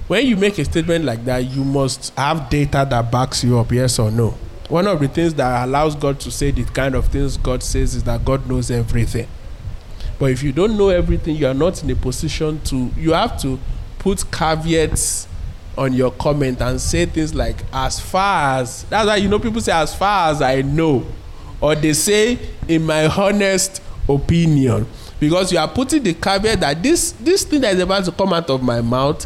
[0.07, 3.71] When you make a statement like that, you must have data that backs you up,
[3.71, 4.31] yes or no.
[4.67, 7.95] One of the things that allows God to say the kind of things God says
[7.95, 9.29] is that God knows everything.
[10.19, 13.41] But if you don't know everything, you are not in a position to, you have
[13.43, 13.61] to
[13.99, 15.29] put caveats
[15.77, 19.61] on your comment and say things like, as far as, that's why you know people
[19.61, 21.05] say, as far as I know
[21.61, 24.85] or they say in my honest opinion
[25.19, 28.33] because you are putting the caveat that this this thing that is about to come
[28.33, 29.25] out of my mouth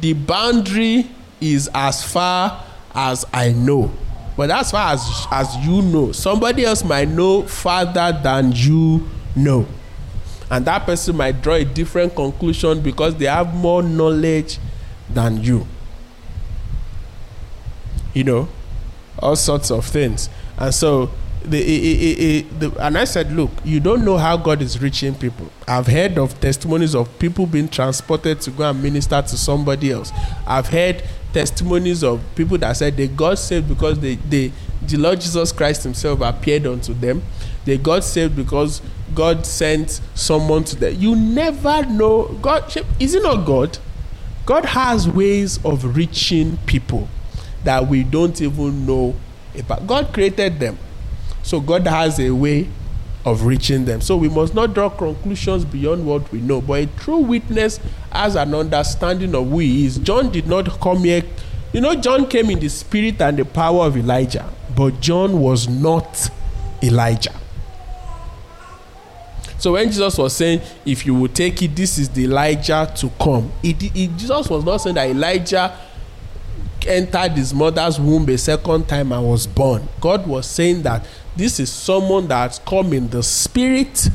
[0.00, 1.08] the boundary
[1.40, 2.64] is as far
[2.94, 3.90] as i know.
[4.36, 9.66] But as far as as you know somebody else might know farther than you know.
[10.50, 14.58] And that person might draw a different conclusion because they have more knowledge
[15.10, 15.66] than you.
[18.14, 18.48] You know
[19.18, 20.30] all sorts of things.
[20.56, 21.10] And so
[21.50, 25.14] the, it, it, the, and I said, look, you don't know how God is reaching
[25.14, 25.50] people.
[25.66, 30.12] I've heard of testimonies of people being transported to go and minister to somebody else.
[30.46, 35.20] I've heard testimonies of people that said they got saved because they, they the Lord
[35.20, 37.22] Jesus Christ Himself appeared unto them.
[37.64, 38.80] They got saved because
[39.14, 40.94] God sent someone to them.
[40.98, 42.28] You never know.
[42.40, 43.78] God is it not God?
[44.46, 47.08] God has ways of reaching people
[47.64, 49.14] that we don't even know
[49.58, 49.86] about.
[49.86, 50.78] God created them.
[51.48, 52.68] So God has a way
[53.24, 54.02] of reaching them.
[54.02, 56.60] So we must not draw conclusions beyond what we know.
[56.60, 57.80] But a true witness
[58.12, 59.96] has an understanding of who he is.
[59.96, 61.22] John did not come here.
[61.72, 64.46] You know, John came in the spirit and the power of Elijah,
[64.76, 66.28] but John was not
[66.82, 67.34] Elijah.
[69.56, 73.08] So when Jesus was saying, if you will take it, this is the Elijah to
[73.18, 75.78] come, it, it, Jesus was not saying that Elijah
[76.86, 79.88] entered his mother's womb a second time and was born.
[80.00, 81.06] God was saying that
[81.38, 84.08] this is someone that's come in the spirit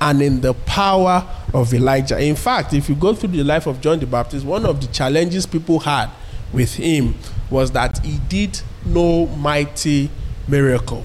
[0.00, 2.18] and in the power of Elijah.
[2.18, 4.86] In fact, if you go through the life of John the Baptist, one of the
[4.86, 6.10] challenges people had
[6.50, 7.14] with him
[7.50, 10.10] was that he did no mighty
[10.48, 11.04] miracle.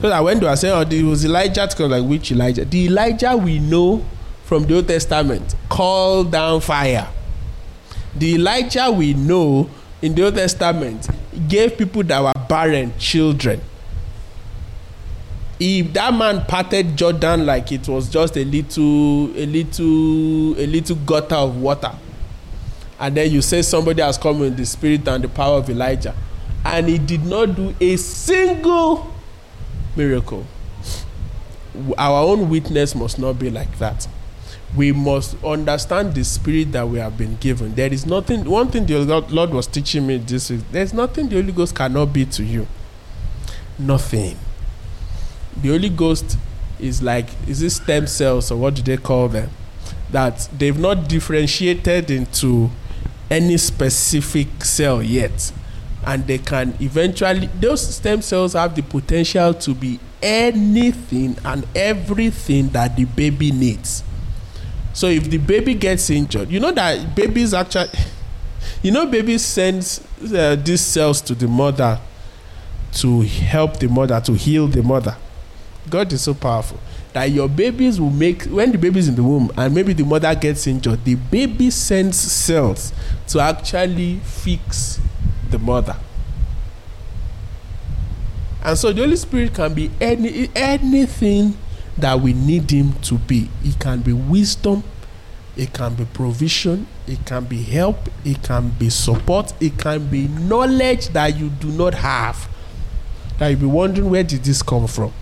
[0.00, 2.64] So that when they were saying, oh, it was Elijah, come, like which Elijah?
[2.64, 4.04] The Elijah we know
[4.42, 7.08] from the Old Testament called down fire.
[8.16, 9.70] The Elijah we know
[10.02, 11.08] in the Old Testament
[11.48, 13.60] gave people that were barren children.
[15.60, 20.96] If that man patted Jordan like it was just a little, a little, a little
[20.96, 21.92] gutter of water,
[22.98, 26.14] and then you say somebody has come in the spirit and the power of Elijah,
[26.64, 29.12] and he did not do a single
[29.96, 30.44] miracle.
[31.98, 34.08] Our own witness must not be like that.
[34.76, 37.74] We must understand the spirit that we have been given.
[37.76, 41.36] There is nothing, one thing the Lord was teaching me this week there's nothing the
[41.36, 42.66] Holy Ghost cannot be to you.
[43.78, 44.36] Nothing.
[45.62, 46.36] The Holy Ghost
[46.80, 49.50] is like, is this stem cells or what do they call them?
[50.10, 52.70] That they've not differentiated into
[53.30, 55.52] any specific cell yet.
[56.06, 62.68] And they can eventually those stem cells have the potential to be anything and everything
[62.70, 64.02] that the baby needs.
[64.92, 67.88] So if the baby gets injured you know that babies actually
[68.82, 70.00] you know babies send
[70.34, 71.98] uh, these cells to the mother
[72.92, 75.16] to help the mother to heal the mother
[75.90, 76.78] god is so powerful
[77.12, 80.04] that your babies will make when the baby is in the womb and maybe the
[80.04, 82.92] mother gets injured the baby sends cells
[83.26, 85.00] to actually fix
[85.54, 85.96] the mother.
[88.62, 91.56] And so the Holy Spirit can be any anything
[91.98, 93.48] that we need him to be.
[93.62, 94.82] It can be wisdom,
[95.56, 100.28] it can be provision, it can be help, it can be support, it can be
[100.28, 102.48] knowledge that you do not have.
[103.38, 105.12] That you'll be wondering where did this come from?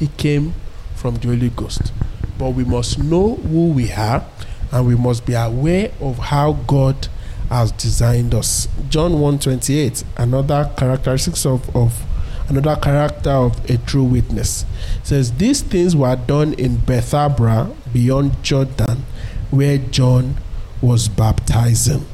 [0.00, 0.54] It came
[0.94, 1.92] from the Holy Ghost.
[2.38, 4.24] But we must know who we are
[4.72, 7.08] and we must be aware of how God
[7.48, 8.68] has designed us.
[8.88, 12.02] John 128, another characteristics of, of
[12.48, 14.64] another character of a true witness.
[15.02, 19.04] says these things were done in Bethabara beyond Jordan,
[19.50, 20.36] where John
[20.80, 22.06] was baptizing.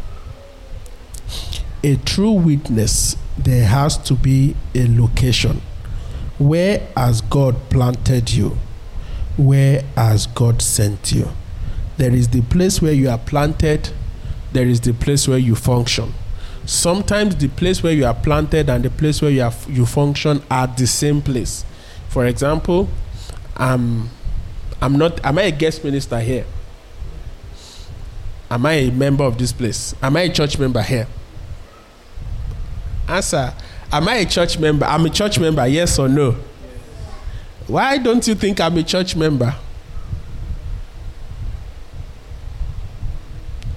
[1.85, 5.61] A true witness, there has to be a location.
[6.39, 8.59] Where has God planted you?
[9.37, 11.29] Where has God sent you?
[11.97, 13.91] There is the place where you are planted
[14.57, 16.15] there is the place where you function.
[16.65, 20.43] Sometimes the place where you are planted and the place where you are, you function
[20.51, 21.65] are the same place.
[22.09, 22.89] For example,
[23.59, 24.09] um,
[24.81, 25.23] I'm not.
[25.25, 26.47] Am I a guest minister here?
[28.51, 29.95] Am I a member of this place?
[30.03, 31.07] Am I a church member here?
[33.09, 33.53] Answer.
[33.93, 34.85] Am I a church member?
[34.85, 36.37] I'm a church member, yes or no?
[37.67, 39.55] Why don't you think I'm a church member?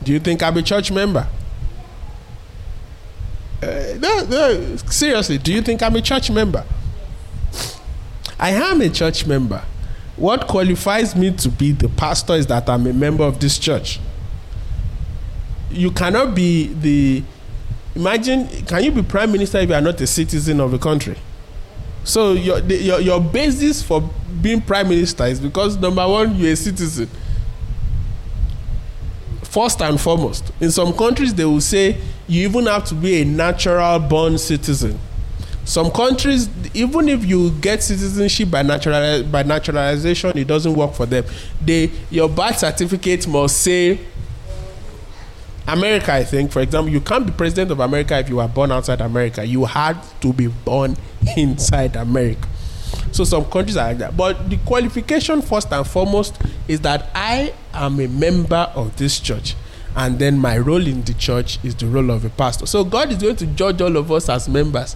[0.03, 1.27] Do you think I'm a church member?
[3.61, 6.63] Uh, no, no, seriously, do you think I'm a church member?
[8.39, 9.61] I am a church member.
[10.15, 13.99] What qualifies me to be the pastor is that I'm a member of this church.
[15.69, 17.23] You cannot be the
[17.99, 21.17] imagine can you be prime minister if you are not a citizen of a country?
[22.03, 24.09] So your the, your your basis for
[24.41, 27.09] being prime minister is because number one you're a citizen
[29.43, 30.51] first and foremost.
[30.61, 31.97] In some countries, they will say
[32.27, 34.99] you even have to be a natural born citizen.
[35.65, 41.05] Some countries, even if you get citizenship by natural by naturalization, it doesn't work for
[41.05, 41.25] them.
[41.63, 43.99] They your birth certificate must say
[45.71, 48.71] America, I think, for example, you can't be president of America if you were born
[48.71, 49.45] outside America.
[49.45, 50.97] You had to be born
[51.37, 52.47] inside America.
[53.11, 54.17] So some countries are like that.
[54.17, 59.55] But the qualification first and foremost is that I am a member of this church.
[59.95, 62.65] And then my role in the church is the role of a pastor.
[62.65, 64.95] So God is going to judge all of us as members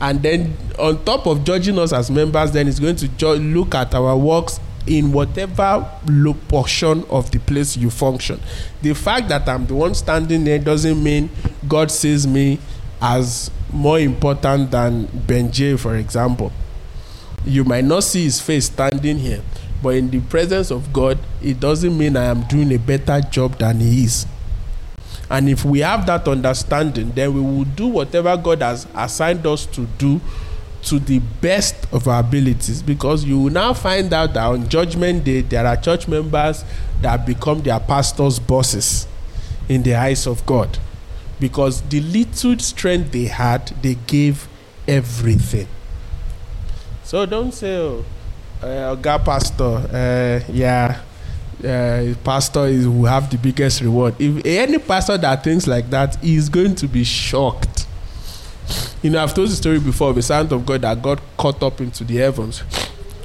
[0.00, 3.74] and then on top of judging us as members then he's going to ju- look
[3.74, 5.86] at our works in whatever
[6.48, 8.40] portion of the place you function.
[8.82, 11.30] The fact that i'm the one standing there doesn't mean
[11.68, 12.58] god sees me
[13.00, 16.52] as more important than benjay for example.
[17.44, 19.42] You might not see his face standing here
[19.82, 23.58] but in the presence of god it doesn't mean i am doing a better job
[23.58, 24.26] than he is.
[25.30, 29.64] And if we have that understanding, then we will do whatever God has assigned us
[29.66, 30.20] to do
[30.82, 32.82] to the best of our abilities.
[32.82, 36.64] Because you will now find out that on Judgment Day, there are church members
[37.00, 39.06] that become their pastors' bosses
[39.68, 40.78] in the eyes of God.
[41.38, 44.48] Because the little strength they had, they gave
[44.86, 45.68] everything.
[47.04, 48.04] So don't say, oh,
[48.62, 51.00] uh, God, pastor, uh, yeah
[51.64, 54.14] uh, pastor is will have the biggest reward.
[54.18, 57.79] If any pastor that thinks like that is going to be shocked.
[59.02, 61.62] You know, I've told the story before of a servant of God that got caught
[61.62, 62.62] up into the heavens,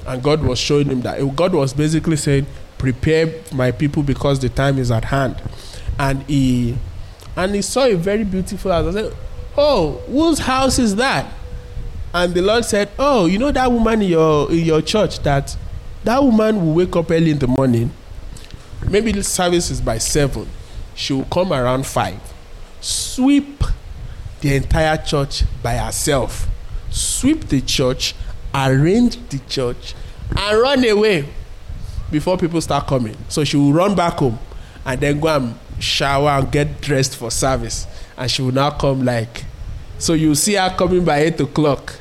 [0.08, 2.46] and God was showing him that God was basically saying,
[2.78, 5.36] "Prepare my people because the time is at hand,"
[6.00, 6.78] and he
[7.36, 8.96] and he saw a very beautiful house.
[8.96, 9.14] I said,
[9.58, 11.26] "Oh, whose house is that?"
[12.14, 15.56] And the Lord said, "Oh, you know that woman in your in your church that."
[16.06, 17.92] That woman will wake up early in the morning
[18.88, 20.48] maybe the service is by seven
[20.94, 22.20] she will come around five
[22.80, 23.64] sweep
[24.42, 26.48] the entire church by herself.
[26.90, 28.16] Sweep the church
[28.54, 29.94] arrange the church
[30.36, 31.28] and run away
[32.10, 33.18] before people start coming.
[33.28, 34.40] So she will run back home
[34.86, 37.86] and then go and shower and get dressed for service.
[38.18, 39.44] And she will now come like
[39.98, 41.96] so you see her coming by eight o'clock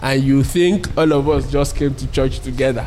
[0.00, 2.86] and you think all of us just came to church together.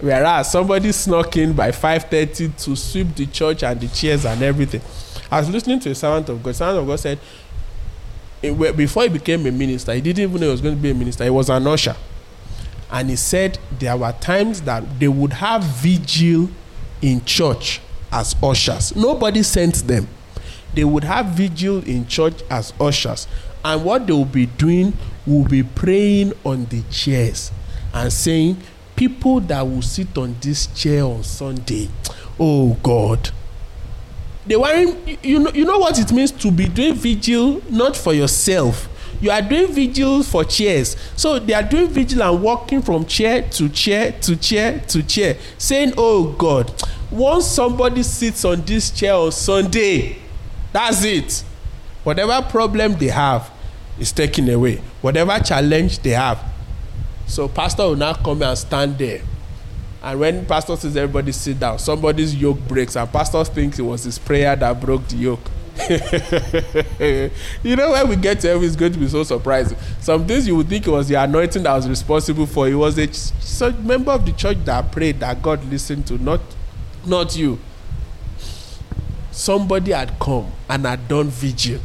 [0.00, 4.82] Whereas somebody snuck in by 5.30 to sweep the church and the chairs and everything.
[5.30, 6.54] I was listening to a servant of god.
[6.54, 7.18] Servant of god said
[8.50, 10.94] before he became a minister he didn't even know he was going to be a
[10.94, 11.24] minister.
[11.24, 11.96] He was an usher.
[12.90, 16.48] And he said there were times that they would have vigil
[17.02, 17.80] in church
[18.12, 18.94] as ushers.
[18.94, 20.08] Nobody sent them.
[20.74, 23.26] They would have vigil in church as ushers.
[23.64, 24.92] And what they will be doing
[25.26, 27.50] will be praying on the chairs
[27.92, 28.58] and saying
[28.94, 31.88] people that will sit on this chair on Sunday,
[32.38, 33.30] oh God.
[34.46, 38.12] They weren't, you know, you know what it means to be doing vigil not for
[38.12, 38.88] yourself.
[39.20, 40.96] You are doing vigil for chairs.
[41.16, 45.36] So they are doing vigil and walking from chair to chair to chair to chair,
[45.56, 46.70] saying, Oh God,
[47.10, 50.18] once somebody sits on this chair on Sunday,
[50.72, 51.44] that's it.
[52.02, 53.50] Whatever problem they have
[53.98, 54.82] is taken away.
[55.00, 56.54] Whatever challenge they have
[57.26, 59.22] so pastor will now come and stand there.
[60.04, 64.04] And when pastor says everybody sit down, somebody's yoke breaks, and pastor thinks it was
[64.04, 65.50] his prayer that broke the yoke.
[67.64, 69.78] you know when we get to heaven, it's going to be so surprising.
[70.00, 72.68] Some things you would think it was the anointing that was responsible for.
[72.68, 76.42] It was a member of the church that prayed that God listened to, not
[77.06, 77.58] not you.
[79.30, 81.80] Somebody had come and had done vigil,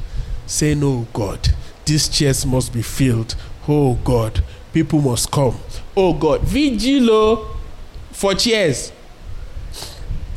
[0.45, 1.53] saying, "Oh God,
[1.85, 3.35] these chairs must be filled.
[3.65, 4.43] Oh God,
[4.73, 5.57] people must come.
[5.95, 7.58] Oh God, vigilo oh.
[8.19, 8.91] For chairs.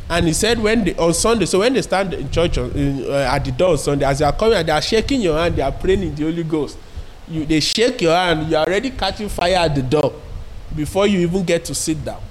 [0.09, 3.03] And he said when they on Sunday, so when they stand in church on, in,
[3.05, 5.37] uh, at the door on Sunday, as they are coming and they are shaking your
[5.37, 6.77] hand, they are praying in the Holy Ghost.
[7.27, 10.13] You they shake your hand, you are already catching fire at the door
[10.73, 12.21] before you even get to sit down.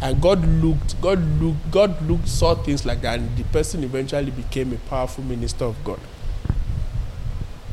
[0.00, 4.30] And God looked, God looked, God looked, saw things like that, and the person eventually
[4.30, 5.98] became a powerful minister of God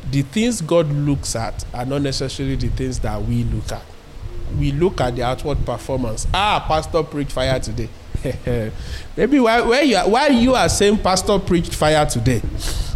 [0.09, 3.83] the things God looks at are not necessarily the things that we look at.
[4.57, 6.27] We look at the outward performance.
[6.33, 7.89] Ah, pastor preached fire today.
[9.17, 12.41] Maybe while, while, you are, while you are saying pastor preached fire today,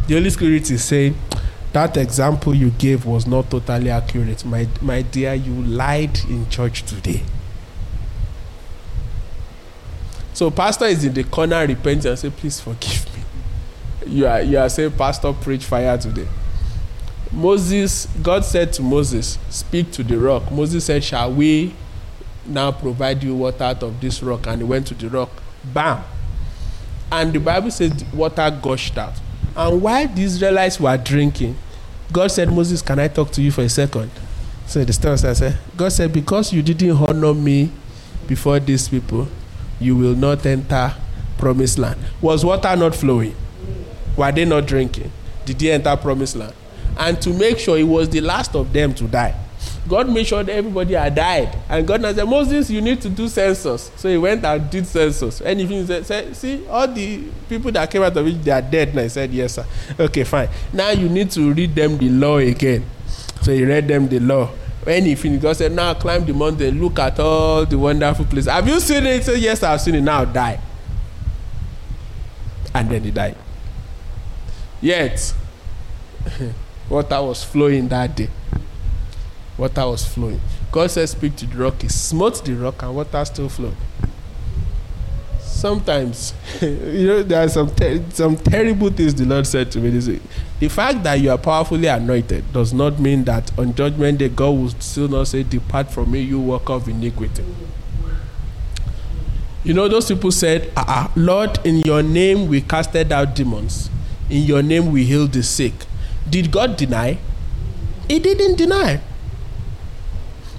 [0.08, 1.16] the Holy Spirit is saying
[1.74, 4.44] that example you gave was not totally accurate.
[4.46, 7.24] My, my dear, you lied in church today.
[10.34, 13.22] So pastor is in the corner repenting and say, please forgive me.
[14.08, 16.28] You are, you are saying pastor preached fire today.
[17.32, 20.52] Moses, God said to Moses, Speak to the rock.
[20.52, 21.74] Moses said, Shall we
[22.46, 24.48] now provide you water out of this rock?
[24.48, 25.30] And he went to the rock.
[25.64, 26.04] Bam.
[27.12, 29.14] And the Bible says water gushed out.
[29.56, 31.58] And while the Israelites were drinking,
[32.12, 34.12] God said, Moses, can I talk to you for a second?
[34.66, 37.72] So the story said, God said, Because you didn't honor me
[38.28, 39.28] before these people,
[39.80, 40.94] you will not enter
[41.38, 42.00] promised land.
[42.22, 43.36] Was water not flowing?
[44.16, 45.12] Were they not drinking?
[45.46, 46.54] Did they enter promised land?
[46.98, 49.36] And to make sure he was the last of them to die.
[49.88, 51.58] God made sure that everybody had died.
[51.68, 53.92] And God said, Moses, you need to do census.
[53.96, 55.42] So he went and did census.
[55.42, 58.90] And he said, see, all the people that came out of it, they are dead.
[58.90, 59.66] And I said, yes, sir.
[60.00, 60.50] Okay, fine.
[60.72, 62.86] Now you need to read them the law again.
[63.42, 64.52] So he read them the law.
[64.84, 68.52] When he finished, God said, now climb the mountain, look at all the wonderful places.
[68.52, 69.18] Have you seen it?
[69.18, 70.02] He said, yes, I've seen it.
[70.02, 70.60] Now die.
[72.74, 73.38] And then he died.
[74.80, 75.34] Yet,
[76.92, 78.30] water was flowing that day.
[79.58, 80.42] Water was flowing.
[80.72, 81.82] God said, Speak to the rock.
[81.82, 83.76] He smote the rock, and water still flowed.
[85.40, 89.90] Sometimes, you know, there are some ter- some terrible things the Lord said to me.
[89.92, 90.20] This
[90.60, 94.50] the fact that you are powerfully anointed does not mean that on judgment day God
[94.52, 97.44] will still not say, "Depart from me, you work of iniquity."
[99.64, 103.92] You know, those people said, uh-uh, Lord, in your name we casted out demons.
[104.28, 105.74] In your name we healed the sick.
[106.30, 107.18] Did God deny?
[108.08, 109.02] He didn't deny.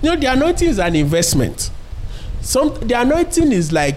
[0.03, 1.71] You know, the anointing is an investment.
[2.41, 3.97] Some the anointing is like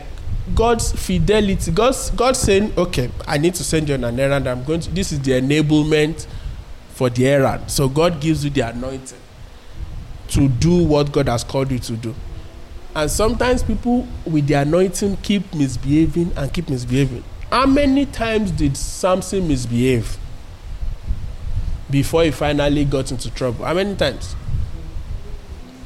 [0.53, 1.71] God's fidelity.
[1.71, 4.47] God's God saying, Okay, I need to send you on an errand.
[4.47, 6.27] I'm going to this is the enablement
[6.89, 7.71] for the errand.
[7.71, 9.17] So God gives you the anointing
[10.29, 12.15] to do what God has called you to do.
[12.95, 17.23] And sometimes people with the anointing keep misbehaving and keep misbehaving.
[17.51, 20.17] How many times did Samson misbehave
[21.89, 23.65] before he finally got into trouble?
[23.65, 24.35] How many times?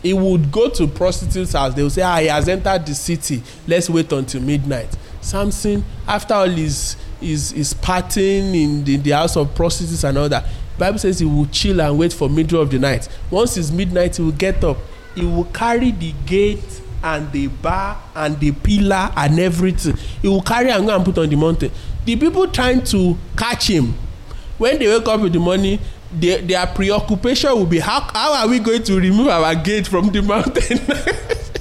[0.01, 1.73] He would go to prostitutes' house.
[1.73, 3.43] They would say, Ah, he has entered the city.
[3.67, 4.95] Let's wait until midnight.
[5.21, 10.29] Samson, after all his his, his partying in the, the house of prostitutes and all
[10.29, 10.45] that,
[10.77, 13.09] Bible says he will chill and wait for middle of the night.
[13.29, 14.77] Once it's midnight, he will get up.
[15.15, 20.41] He will carry the gate and the bar and the pillar and everything he will
[20.41, 21.71] carry and go and put on the mountain
[22.05, 23.93] the people trying to catch him
[24.59, 25.79] when they wake up in the morning
[26.11, 30.09] their their preoccupation will be how how are we going to remove our gate from
[30.09, 30.79] the mountain?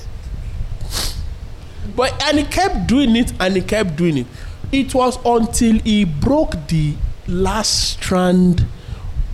[1.99, 4.26] But and he kept doing it and he kept doing it.
[4.70, 6.94] It was until he broke the
[7.26, 8.64] last strand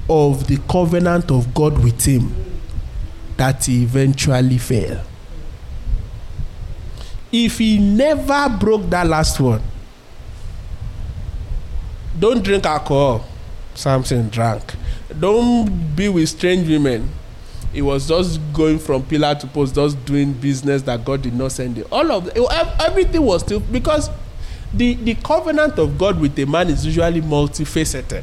[0.09, 2.35] of the covenant of god with him
[3.37, 5.05] that he eventually fell.
[7.31, 9.61] If he never broke that last one
[12.19, 13.27] don't drink alcohol
[13.75, 14.75] samson drank.
[15.19, 17.09] Don't be with strange women.
[17.73, 21.53] He was just going from pillar to post just doing business that god did not
[21.53, 21.87] send him.
[21.91, 22.29] All of
[22.81, 24.11] everything was still because
[24.73, 28.23] the the covenant of god with a man is usually multifaceted.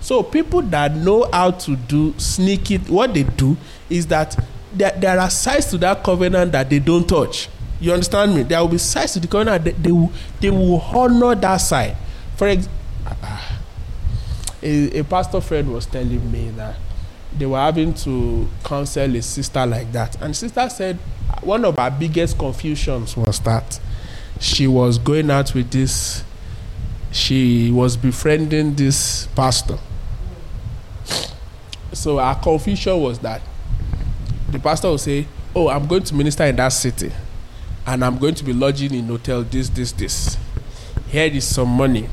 [0.00, 3.56] So people that know how to do sneaky what they do
[3.88, 4.36] is that
[4.74, 7.48] there, there are sides to that covenant that they don't touch.
[7.80, 8.42] You understand me?
[8.42, 11.96] There will be sides to the covenant that they will they will honor that side.
[12.36, 12.78] For example,
[14.62, 16.76] a, a pastor friend was telling me that
[17.36, 20.98] they were having to counsel a sister like that, and sister said
[21.40, 23.80] one of her biggest confusions was that
[24.40, 26.24] she was going out with this,
[27.10, 29.78] she was befriending this pastor.
[31.92, 33.42] So her confusion was that
[34.50, 37.12] the pastor would say, "Oh, I'm going to minister in that city."
[37.86, 40.36] and I'm going to be lodging in hotel this, this, this.
[41.08, 42.08] Here is some money.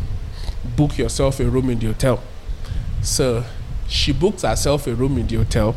[0.76, 2.22] Book yourself a room in the hotel.
[3.02, 3.43] So
[3.88, 5.76] she booked herself a room in the hotel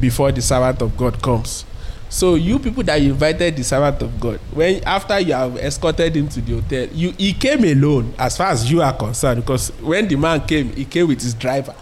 [0.00, 1.64] before the servant of God comes.
[2.08, 6.28] So you people that invited the servant of God, when after you have escorted him
[6.28, 10.06] to the hotel, you he came alone as far as you are concerned, because when
[10.06, 11.74] the man came, he came with his driver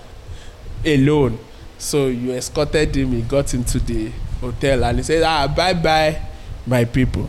[0.85, 1.39] alone.
[1.79, 4.11] So you escorted him, he got into the
[4.41, 6.21] hotel and he said, Ah, bye bye
[6.67, 7.29] my people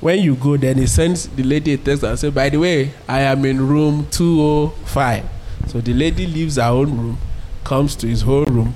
[0.00, 2.90] when you go then he sends the lady a text and say by the way
[3.08, 5.24] i am in room 205
[5.66, 7.18] so the lady leaves her own room
[7.64, 8.74] comes to his whole room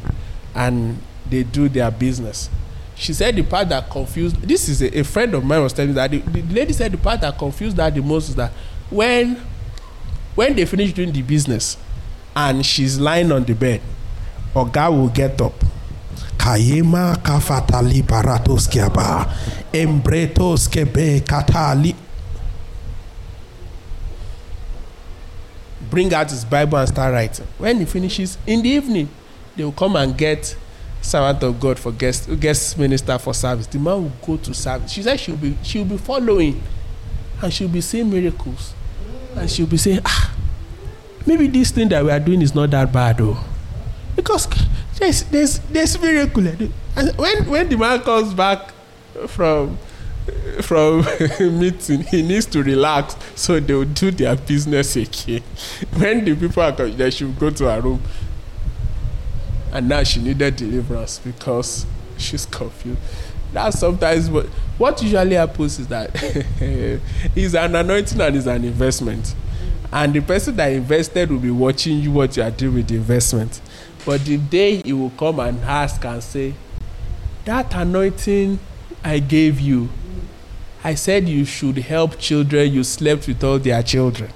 [0.55, 2.49] and they do their business.
[2.95, 5.91] She said the part that confused this is a, a friend of mine was telling
[5.91, 8.51] me that the, the lady said the part that confused her the most is that
[8.91, 9.37] when
[10.35, 11.77] when they finish doing the business
[12.35, 13.81] and she's lying on the bed
[14.55, 15.53] oga will get up.
[16.37, 19.27] Kayema kafatali paratos kiaba
[21.27, 21.95] katali
[25.91, 27.47] bring out his bible and start writing.
[27.59, 29.09] When he finishes in the evening
[29.57, 30.57] they will come and get
[31.01, 33.67] servant of god for guest guest minister for service.
[33.67, 34.93] The man will go to service.
[34.93, 36.63] She said she will be she will be following
[37.43, 38.75] and she will be seeing miracles.
[39.37, 40.35] And she will be saying ah
[41.27, 43.37] maybe this thing that we are doing is not that bad o
[44.17, 44.49] because
[44.99, 46.47] there's there's there's miracle.
[46.97, 48.73] And when when the man comes back
[49.29, 49.79] from
[50.63, 51.01] from
[51.59, 55.43] meeting he needs to relax so they will do their business again
[55.97, 58.03] when the people are coming they should go to her room
[59.73, 61.87] and now she needed deliverance because
[62.19, 63.01] she's confused.
[63.53, 66.11] That's sometimes what what usually happens is that
[67.35, 69.35] it's an anointing and it's an investment.
[69.91, 72.97] And the person that invested will be watching you what you are doing with the
[72.97, 73.61] investment.
[74.05, 76.55] But the day he will come and ask and say,
[77.47, 78.59] That anointing
[79.03, 79.89] I gave you,
[80.89, 84.31] I said you should help children, you slept with all their children.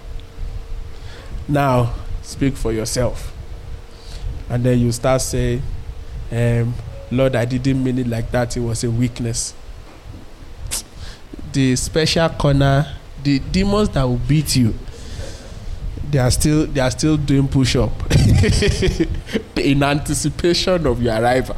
[1.48, 3.34] Now, speak for yourself.
[4.50, 5.62] And then you start saying,
[6.30, 6.74] um,
[7.10, 8.54] Lord, I didn't mean it like that.
[8.54, 9.54] It was a weakness.
[11.54, 14.74] The special corner, the demons that will beat you,
[16.10, 17.92] they are still they are still doing push up
[19.56, 21.56] in anticipation of your arrival.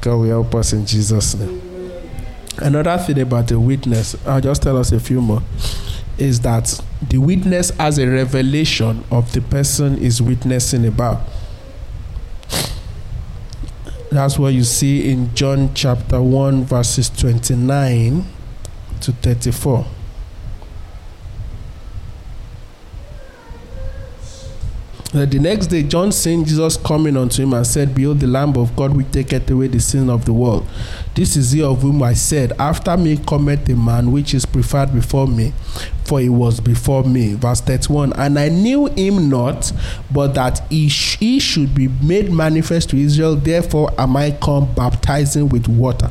[0.00, 1.71] God will help us in Jesus' name.
[2.58, 5.42] Another thing about the witness, I'll just tell us a few more,
[6.18, 11.22] is that the witness has a revelation of the person is witnessing about.
[14.10, 18.26] That's what you see in John chapter 1, verses 29
[19.00, 19.86] to 34.
[25.12, 28.74] the next day, John seen Jesus coming unto him and said, Behold, the Lamb of
[28.74, 30.66] God which taketh away the sin of the world.
[31.14, 34.92] This is he of whom I said, After me cometh a man which is preferred
[34.94, 35.52] before me,
[36.04, 37.34] for he was before me.
[37.34, 39.72] Verse 31 And I knew him not,
[40.10, 43.36] but that he, sh- he should be made manifest to Israel.
[43.36, 46.10] Therefore am I come baptizing with water.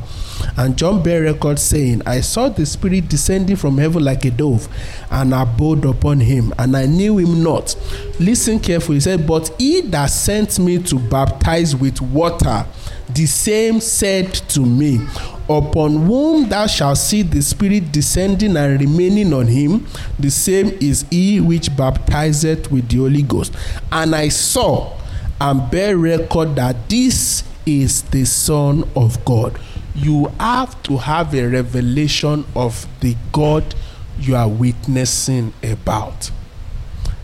[0.57, 4.67] And John bare record saying, I saw the Spirit descending from heaven like a dove
[5.09, 7.75] and abode upon him, and I knew him not.
[8.19, 8.97] Listen carefully.
[8.97, 12.65] He said, But he that sent me to baptize with water,
[13.13, 15.05] the same said to me,
[15.49, 19.85] Upon whom thou shalt see the Spirit descending and remaining on him,
[20.17, 23.53] the same is he which baptizeth with the Holy Ghost.
[23.91, 24.97] And I saw
[25.41, 29.59] and bear record that this is the Son of God
[29.95, 33.75] you have to have a revelation of the God
[34.19, 36.27] you are witnessing about.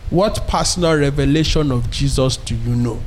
[0.09, 3.01] What personal revelation of Jesus do you know?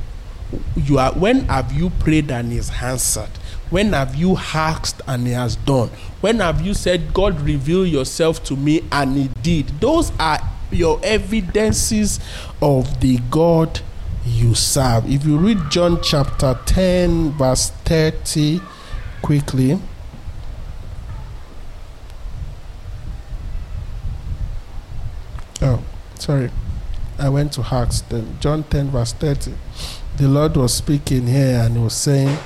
[0.75, 3.29] You are when have you prayed and he's answered?
[3.69, 5.89] When have you asked and he has done?
[6.19, 9.79] When have you said, God reveal yourself to me and he did?
[9.79, 10.39] Those are
[10.71, 12.19] your evidences
[12.61, 13.81] of the God
[14.25, 15.09] you serve.
[15.09, 18.61] If you read John chapter 10, verse 30
[19.21, 19.79] quickly.
[25.61, 25.83] Oh,
[26.19, 26.51] sorry.
[27.17, 29.53] I went to Acts, then John 10, verse 30.
[30.21, 32.37] The Lord was speaking here and he was saying,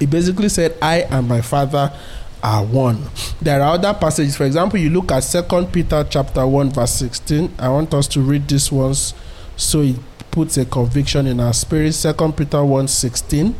[0.00, 1.92] He basically said, I and my Father
[2.42, 3.00] are one.
[3.40, 4.36] There are other passages.
[4.36, 7.54] For example, you look at Second Peter chapter 1, verse 16.
[7.60, 9.14] I want us to read this once
[9.56, 9.94] so it
[10.32, 11.92] puts a conviction in our spirit.
[11.92, 13.54] Second Peter 1 16.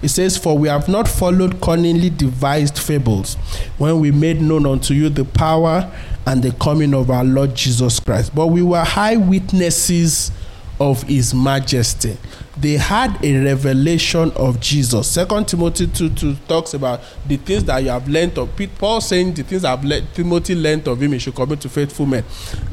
[0.00, 3.34] It says, For we have not followed cunningly devised fables
[3.76, 5.92] when we made known unto you the power
[6.26, 10.32] and the coming of our Lord Jesus Christ, but we were high witnesses
[10.80, 12.16] of his majesty.
[12.56, 15.08] They had a revelation of Jesus.
[15.08, 19.34] Second Timothy 2 2 talks about the things that you have learned of Paul saying
[19.34, 22.24] the things I've learned, Timothy learned of him, he should commit to faithful men.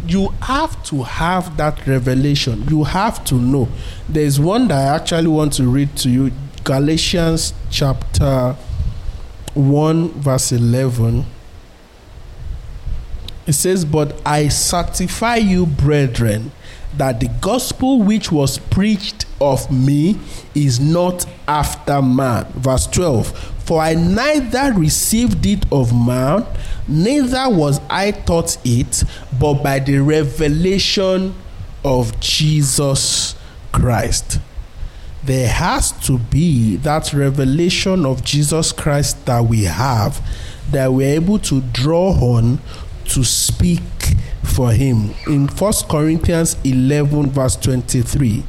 [0.06, 2.68] You have to have that revelation.
[2.70, 3.68] You have to know.
[4.08, 6.32] There's one that I actually want to read to you.
[6.64, 8.56] Galatians chapter
[9.56, 11.26] 1, verse 11.
[13.48, 16.52] It says, But I certify you, brethren,
[16.98, 20.20] that the gospel which was preached of me
[20.54, 22.46] is not after man.
[22.54, 23.28] Verse 12
[23.64, 26.46] For I neither received it of man,
[26.88, 29.04] neither was I taught it,
[29.40, 31.34] but by the revelation
[31.84, 33.36] of Jesus
[33.72, 34.40] Christ
[35.24, 40.20] there has to be that revelation of Jesus Christ that we have
[40.72, 42.60] that we're able to draw on
[43.06, 43.82] to speak
[44.52, 45.14] for him.
[45.28, 48.44] In First Corinthians 11, verse 23,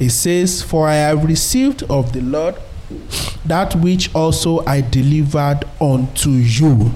[0.00, 2.56] it says, For I have received of the Lord
[3.44, 6.92] that which also I delivered unto you.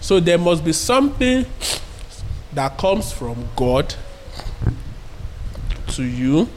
[0.00, 1.46] So there must be something
[2.52, 3.94] that comes from God
[5.88, 6.48] to you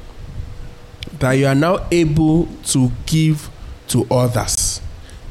[1.19, 3.49] that you are now able to give
[3.89, 4.81] to others.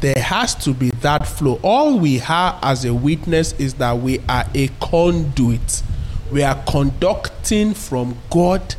[0.02, 1.60] There has to be that flow.
[1.62, 5.84] All we have as a witness is that we are a conduit.
[6.32, 8.74] We are conducting from God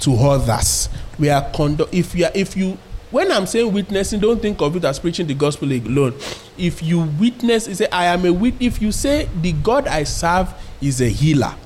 [0.00, 0.88] to others.
[1.18, 1.92] We are conduct.
[1.92, 2.78] If you are, if you
[3.10, 6.14] when I'm saying witnessing, don't think of it as preaching the gospel alone.
[6.56, 8.54] If you witness, you say, I am a wit.
[8.60, 11.56] If you say the God I serve is a healer,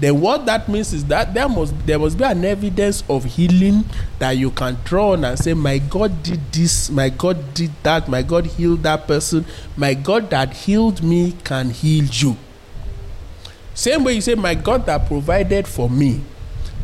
[0.00, 3.84] then what that means is that there must there must be an evidence of healing
[4.18, 8.08] that you can draw on and say my god did this my god did that
[8.08, 9.44] my god healed that person
[9.76, 12.36] my god that healed me can heal you.
[13.74, 16.22] Same way you say my god that provided for me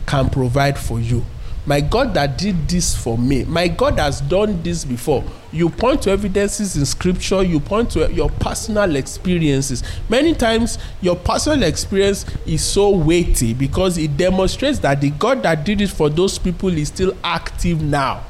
[0.06, 1.24] can provide for you
[1.66, 3.44] my god that did this for me.
[3.44, 5.24] My god has done this before.
[5.52, 7.42] You point to evidences in scripture.
[7.42, 9.82] You point to your personal experiences.
[10.08, 15.64] Many times your personal experience is so weighty because it demonstrates that the god that
[15.64, 18.22] did it for those people is still active now.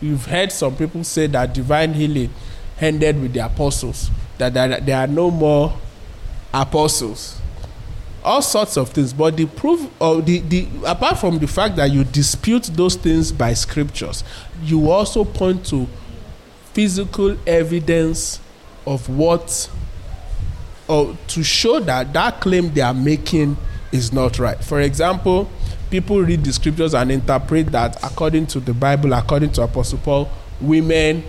[0.00, 2.30] You've heard some people say that divine healing
[2.80, 5.76] ended with the apostles that there, are no more
[6.52, 7.35] apostles
[8.26, 11.90] all sorts of things but the proof or the the apart from the fact that
[11.92, 14.24] you dispute those things by scriptures
[14.62, 15.86] you also point to
[16.72, 18.40] physical evidence
[18.84, 19.70] of what
[20.88, 23.56] or to show that that claim they are making
[23.92, 24.62] is not right.
[24.62, 25.48] For example
[25.90, 30.28] people read the scriptures and interpret that according to the bible according to apostle paul
[30.60, 31.22] women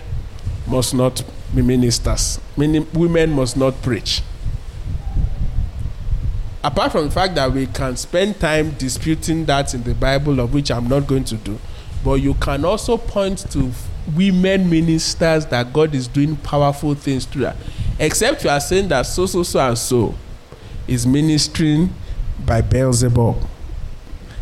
[0.66, 1.22] must not
[1.54, 4.20] be ministers meaning women must not preach
[6.62, 10.52] apart from the fact that we can spend time disputing that in the Bible, of
[10.52, 11.58] which I'm not going to do,
[12.04, 13.70] but you can also point to
[14.14, 17.56] women ministers that God is doing powerful things through that.
[17.98, 20.14] Except you are saying that so, so, so, and so
[20.86, 21.92] is ministering
[22.44, 23.36] by Beelzebub.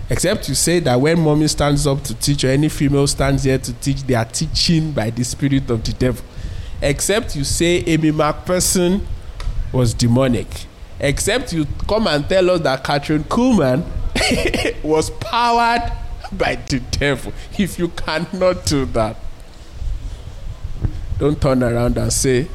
[0.08, 3.58] Except you say that when mommy stands up to teach or any female stands here
[3.58, 6.24] to teach, they are teaching by the spirit of the devil.
[6.80, 9.00] Except you say Aimee McPherson
[9.72, 10.46] was demonic
[11.00, 13.84] except you come and tell us that Kathryn Kuhlman
[14.82, 15.92] was powered
[16.32, 17.32] by the devil.
[17.58, 19.16] If you cannot do that,
[21.18, 22.48] don't turn around and say,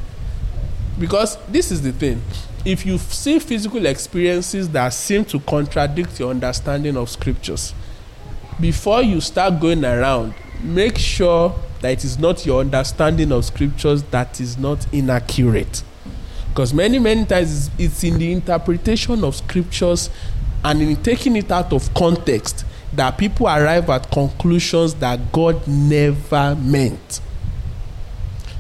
[1.00, 2.22] because this is the thing.
[2.64, 7.74] If you see physical experiences that seem to contradict your understanding of scriptures,
[8.60, 14.04] before you start going around, make sure that it is not your understanding of scriptures
[14.04, 15.84] that is not inaccurate
[16.52, 20.10] because many many times it's in the interpretation of scriptures
[20.66, 26.56] and in taking it out of context that people arrive at conclusions that god never
[26.56, 27.22] meant.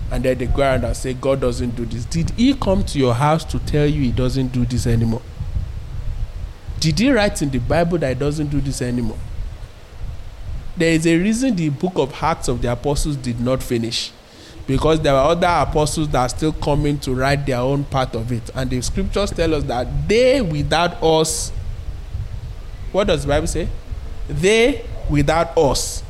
[0.09, 2.05] And then they go around and say god doesn't do this.
[2.05, 5.21] Did he come to your house to tell you he doesn't do this anymore?
[6.79, 9.19] Did he write in the bible that he doesn't do this anymore?
[10.77, 14.13] There is a reason the book of acts of the apostles did not finish
[14.71, 18.31] because there are other apostles that are still coming to write their own part of
[18.31, 18.49] it.
[18.55, 21.51] And the scriptures tell us that they without us
[22.93, 23.67] what does the bible say?
[24.29, 26.03] They without us.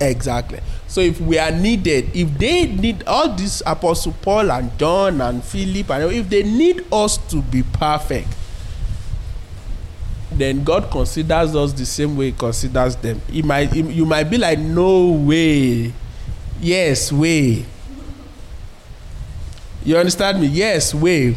[0.00, 0.60] Exactly.
[0.86, 5.42] So if we are needed if they need all these apostle paul and john and
[5.42, 8.28] philip and if they need us to be perfect
[10.38, 13.20] then God considers us the same way He considers them.
[13.30, 15.92] He might, he, you might be like, no way.
[16.60, 17.64] Yes, way.
[19.84, 20.48] You understand me?
[20.48, 21.36] Yes, way.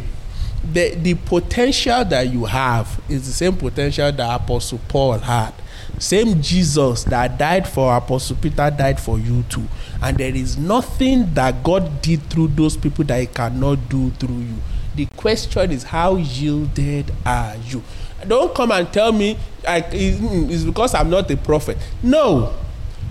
[0.74, 5.54] The, the potential that you have is the same potential that Apostle Paul had.
[6.00, 9.68] Same Jesus that died for Apostle Peter died for you too.
[10.02, 14.39] And there is nothing that God did through those people that He cannot do through
[14.39, 14.56] you.
[14.95, 17.84] The question is, how yielded are you?
[18.28, 21.78] Don't come and tell me I, mm, it's because i'm not a prophet.
[22.04, 22.54] No.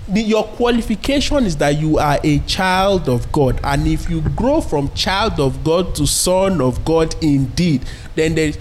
[0.08, 3.60] The, your qualification is that you are a child of god.
[3.62, 7.84] And if you grow from child of god to son of god indeed
[8.14, 8.52] then there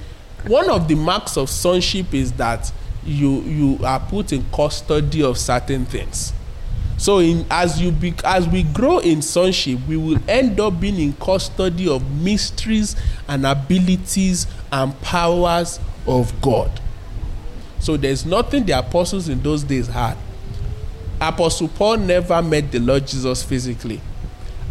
[0.48, 2.72] one of the marks of sonship is that
[3.06, 6.34] you you are put in custody of certain things
[6.98, 11.00] so in as you be as we grow in sonship we will end up being
[11.00, 12.96] in custody of mysteries
[13.28, 16.82] and abilities and powers of God.
[17.80, 20.18] So there's nothing the apostles in those days had.
[21.22, 24.02] Apostle Paul never met the Lord Jesus physically.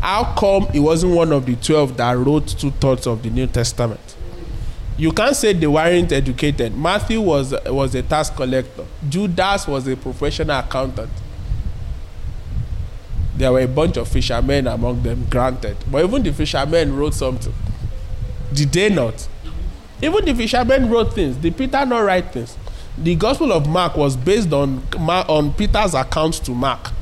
[0.00, 3.46] How come he wasn't one of the 12 that wrote two thirds of the New
[3.46, 4.16] Testament?
[4.96, 6.76] You can't say they weren't educated.
[6.76, 11.10] Matthew was, was a tax collector, Judas was a professional accountant.
[13.36, 15.76] There were a bunch of fishermen among them, granted.
[15.90, 17.52] But even the fishermen wrote something.
[18.52, 19.28] Did they not?
[20.00, 21.36] Even the fishermen wrote things.
[21.36, 22.56] Did Peter not write things?
[22.98, 26.92] The Gospel of Mark was based on on Peter's accounts to Mark.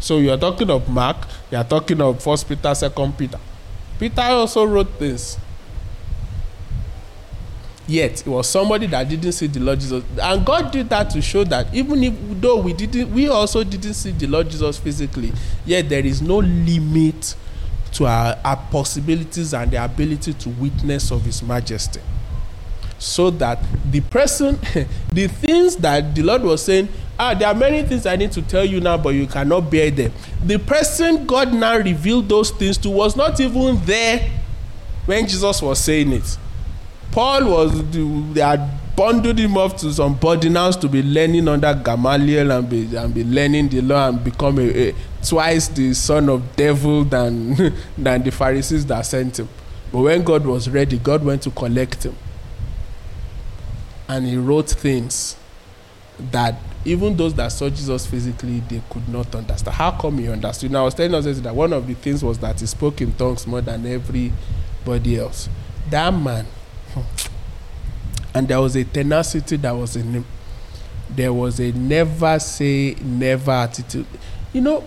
[0.00, 1.16] So you are talking of Mark,
[1.50, 3.38] you are talking of First Peter, Second Peter.
[3.98, 5.38] Peter also wrote this.
[7.86, 11.20] Yet it was somebody that didn't see the Lord Jesus, and God did that to
[11.20, 15.32] show that even if though we didn't, we also didn't see the Lord Jesus physically.
[15.66, 17.34] Yet there is no limit
[17.92, 22.00] to our, our possibilities and the ability to witness of His majesty.
[23.04, 23.58] so that
[23.90, 24.58] the person,
[25.12, 28.42] the things that the Lord was saying, ah, there are many things I need to
[28.42, 30.12] tell you now, but you cannot bear them.
[30.42, 34.30] The person God now revealed those things to was not even there
[35.04, 36.38] when Jesus was saying it.
[37.12, 37.90] Paul was,
[38.34, 42.96] they had bundled him off to some boarding to be learning under Gamaliel and be,
[42.96, 47.54] and be learning the law and become a, a twice the son of devil than,
[47.98, 49.48] than the Pharisees that sent him.
[49.92, 52.16] But when God was ready, God went to collect him.
[54.08, 55.36] And he wrote things
[56.18, 59.74] that even those that saw Jesus physically, they could not understand.
[59.74, 60.70] How come he understood?
[60.70, 63.12] Now, I was telling us that one of the things was that he spoke in
[63.12, 65.48] tongues more than everybody else.
[65.90, 66.46] That man,
[68.34, 70.24] and there was a tenacity that was in him.
[71.10, 74.06] There was a never say never attitude.
[74.52, 74.84] You know,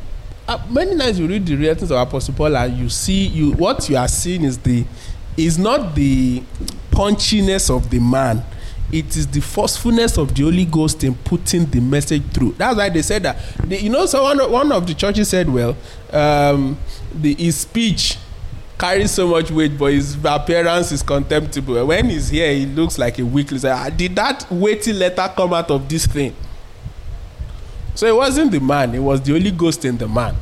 [0.48, 3.90] uh, many times you read the writings of Apostle Paul and you see you what
[3.90, 4.86] you are seeing is the
[5.38, 6.42] is not the
[6.92, 8.44] punchiness of the man.
[8.92, 12.54] It is the forcefulness of the Holy Ghost in putting the message through.
[12.54, 13.38] That's why they said that.
[13.68, 15.76] You know, so one, one of the churches said, well,
[16.12, 16.78] um,
[17.14, 18.18] the, his speech
[18.78, 21.86] carries so much weight, but his appearance is contemptible.
[21.88, 23.60] When he's here, he looks like a weakling.
[23.60, 26.36] So, ah, did that weighty letter come out of this thing?
[27.96, 30.36] So it wasn't the man; it was the Holy Ghost in the man.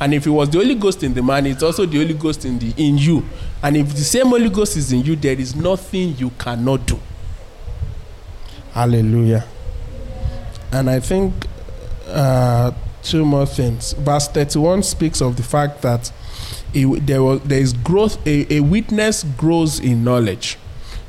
[0.00, 2.44] And if it was the Holy Ghost in the man, it's also the Holy Ghost
[2.44, 3.24] in the in you.
[3.62, 6.98] And if the same Holy Ghost is in you, there is nothing you cannot do.
[8.72, 9.44] Hallelujah.
[10.72, 11.34] And I think
[12.06, 12.72] uh,
[13.02, 13.92] two more things.
[13.92, 16.12] Verse 31 speaks of the fact that
[16.74, 18.24] it, there was there is growth.
[18.26, 20.58] A, a witness grows in knowledge.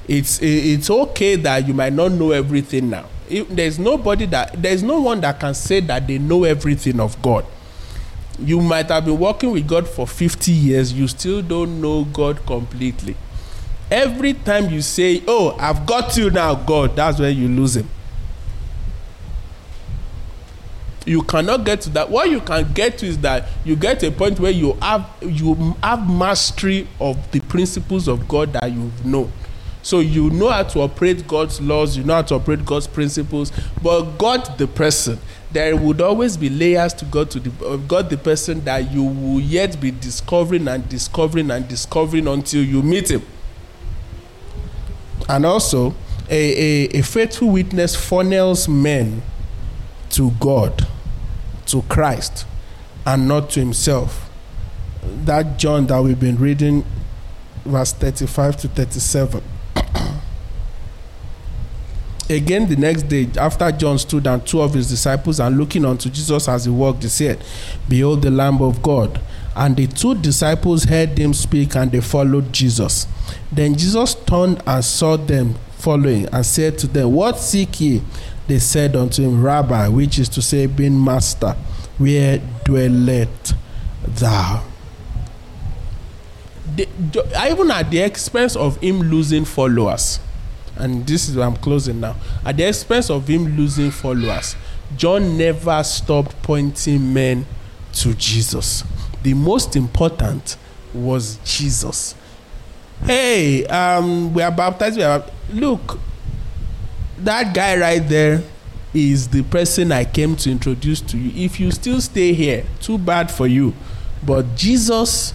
[0.07, 3.05] It's it's okay that you might not know everything now.
[3.29, 7.21] If there's nobody that there's no one that can say that they know everything of
[7.21, 7.45] God.
[8.39, 12.43] You might have been working with God for 50 years, you still don't know God
[12.47, 13.15] completely.
[13.91, 17.87] Every time you say, Oh, I've got you now, God, that's when you lose Him.
[21.05, 22.09] You cannot get to that.
[22.09, 25.75] What you can get to is that you get a point where you have you
[25.81, 29.31] have mastery of the principles of god that you know.
[29.83, 33.51] So you know how to operate god's laws you know how to operate god's principles
[33.81, 35.17] but god the person
[35.51, 39.03] there would always be layers to god to the uh, god the person that you
[39.03, 43.23] will yet be discovering and discovering and discovering until you meet him.
[45.27, 45.95] And also
[46.29, 49.21] a, a, a faithful witness funnels men
[50.11, 50.87] to God,
[51.71, 52.45] to Christ,
[53.05, 54.29] and not to himself.
[55.03, 56.85] That John that we've been reading,
[57.65, 59.43] verse 35 to 37.
[62.29, 66.09] Again, the next day, after John stood and two of his disciples, and looking unto
[66.09, 67.43] Jesus as he walked, he said,
[67.89, 69.19] Behold the Lamb of God.
[69.53, 73.05] And the two disciples heard him speak, and they followed Jesus.
[73.51, 78.01] Then Jesus turned and saw them following, and said to them, What seek ye?
[78.47, 81.55] They said unto him, Rabbi, which is to say, being master,
[81.97, 83.53] where dwelleth
[84.05, 84.63] thou?
[86.75, 86.87] The,
[87.49, 90.19] even at the expense of him losing followers,
[90.77, 92.15] and this is where I'm closing now.
[92.45, 94.55] At the expense of him losing followers,
[94.97, 97.45] John never stopped pointing men
[97.93, 98.83] to Jesus.
[99.23, 100.57] The most important
[100.93, 102.15] was Jesus.
[103.03, 104.97] Hey, um, we are baptized.
[104.97, 105.23] We are,
[105.53, 105.99] look,
[107.25, 108.41] that guy right there
[108.93, 111.45] is the person I came to introduce to you.
[111.45, 113.73] If you still stay here, too bad for you.
[114.25, 115.33] But Jesus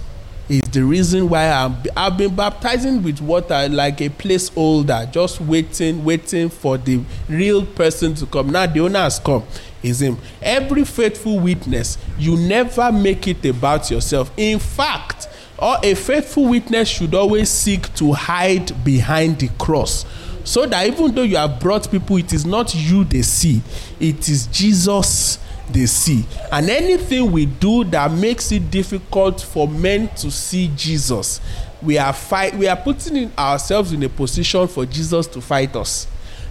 [0.48, 6.04] is the reason why I'm, I've been baptizing with water like a placeholder, just waiting,
[6.04, 8.50] waiting for the real person to come.
[8.50, 9.44] Now the owner has come.
[9.82, 10.18] Is him.
[10.42, 14.32] Every faithful witness, you never make it about yourself.
[14.36, 15.28] In fact,
[15.58, 20.04] or a faithful witness should always seek to hide behind the cross
[20.46, 23.60] so that even though you have brought people it is not you they see.
[23.98, 26.24] It is jesus they see.
[26.52, 31.40] And anything we do that makes it difficult for men to see jesus
[31.82, 35.74] we are fight we are putting in ourselves in a position for jesus to fight
[35.74, 36.06] us.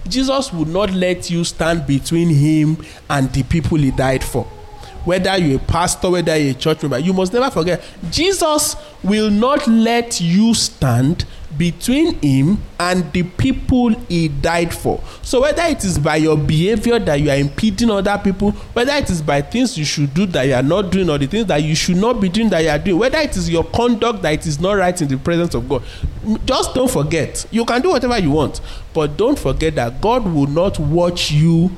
[0.10, 2.78] Jesus would not let you stand between him
[3.10, 4.44] and the people he died for.
[5.06, 7.82] Whether you're a pastor whether you're a church member you must never forget
[8.12, 11.26] jesus will not let you stand
[11.58, 15.02] between him and the people he died for.
[15.22, 19.10] So whether it is by your behavior that you are impeding other people, whether it
[19.10, 21.64] is by things you should do that you are not doing, or the things that
[21.64, 24.34] you should not be doing that you are doing, whether it is your conduct that
[24.34, 25.84] it is not right in the presence of God,
[26.46, 27.46] just don't forget.
[27.52, 28.60] You can do whatever you want,
[28.94, 31.72] but don't forget that God will not watch you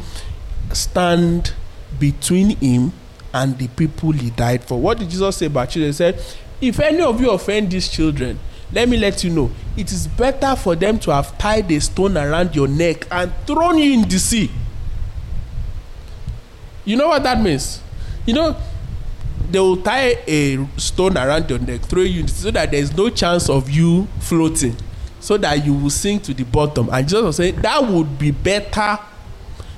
[0.73, 1.53] stand
[1.99, 2.93] between him
[3.33, 4.79] and the people he died for.
[4.79, 5.89] What did Jesus say about children?
[5.89, 6.23] He said,
[6.61, 8.39] If any of you offend these children,
[8.71, 12.17] let me let you know it is better for them to have tied a stone
[12.17, 14.51] around your neck and thrown you in the sea.
[16.83, 17.81] You know what that means?
[18.25, 18.57] You know
[19.49, 23.09] they will tie a stone around your neck throw you so that there is no
[23.09, 24.75] chance of you floating
[25.19, 26.89] so that you will sink to the bottom.
[26.91, 28.99] And jesus was saying that would be better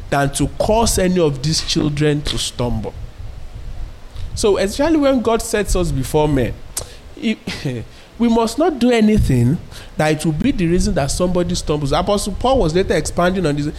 [0.09, 2.95] than to cause any of these children to stumble.
[4.33, 6.53] So especially when god sets us before men
[7.21, 7.37] it,
[8.19, 9.57] we must not do anything
[9.95, 11.93] that it will be the reason that somebody stumbles.
[11.93, 13.73] Apostle Paul was later expanding on this.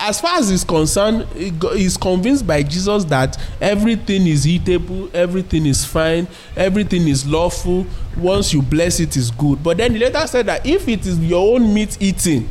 [0.00, 5.84] As far as he's concerned, he's convinced by Jesus that everything is eatable, everything is
[5.84, 7.86] fine, everything is lawful.
[8.16, 9.62] Once you bless it, is good.
[9.62, 12.48] But then he later said that if it is your own meat eating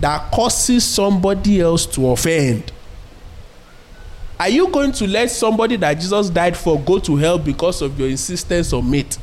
[0.00, 2.72] that causes somebody else to offend,
[4.38, 7.98] are you going to let somebody that Jesus died for go to hell because of
[7.98, 9.16] your insistence on meat?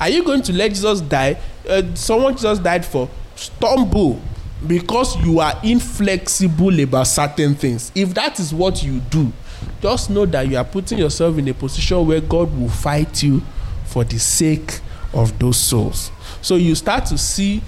[0.00, 1.38] Are you going to let Jesus die?
[1.68, 4.20] Uh, someone Jesus died for stumble
[4.66, 7.92] because you are inflexible about certain things.
[7.94, 9.32] If that is what you do,
[9.80, 13.42] just know that you are putting yourself in a position where God will fight you
[13.86, 14.80] for the sake
[15.12, 16.10] of those souls.
[16.42, 17.62] So you start to see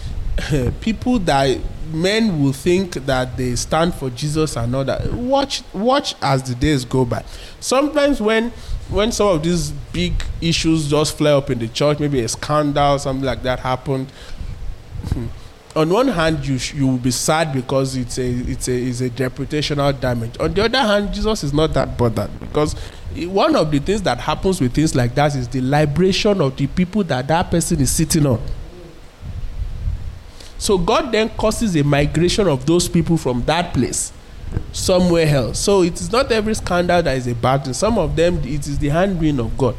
[0.53, 1.59] uh, people that
[1.93, 5.13] men will think that they stand for Jesus and all that.
[5.13, 7.25] Watch, watch as the days go by.
[7.61, 8.53] Sometimes when
[8.93, 12.99] when some of these big issues just flare up in the church, maybe a scandal,
[12.99, 14.11] something like that happened.
[15.13, 15.27] Hmm,
[15.75, 19.01] on one hand, you sh- you will be sad because it's a it's a it's
[19.01, 20.39] a reputational damage.
[20.39, 22.75] On the other hand, Jesus is not that bothered because
[23.27, 26.67] one of the things that happens with things like that is the liberation of the
[26.67, 28.41] people that that person is sitting on.
[30.59, 34.13] So God then causes a migration of those people from that place
[34.73, 35.59] somewhere else.
[35.59, 37.75] So it is not every scandal that is a bad thing.
[37.75, 39.77] Some of them, it is the handwring of God.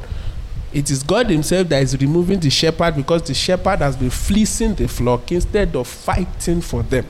[0.74, 4.74] It is God Himself that is removing the shepherd because the shepherd has been fleecing
[4.76, 7.06] the flock instead of fighting for them.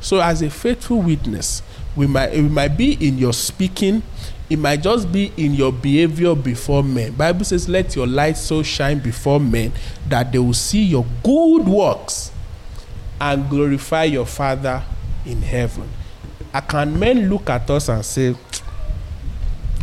[0.00, 1.62] So, as a faithful witness,
[1.94, 4.02] we might, we might be in your speaking,
[4.48, 7.12] it might just be in your behavior before men.
[7.12, 9.72] Bible says, "Let your light so shine before men
[10.08, 12.30] that they will see your good works
[13.20, 14.82] and glorify your Father
[15.24, 15.88] in heaven.
[16.52, 18.34] Uh, can men look at us and say,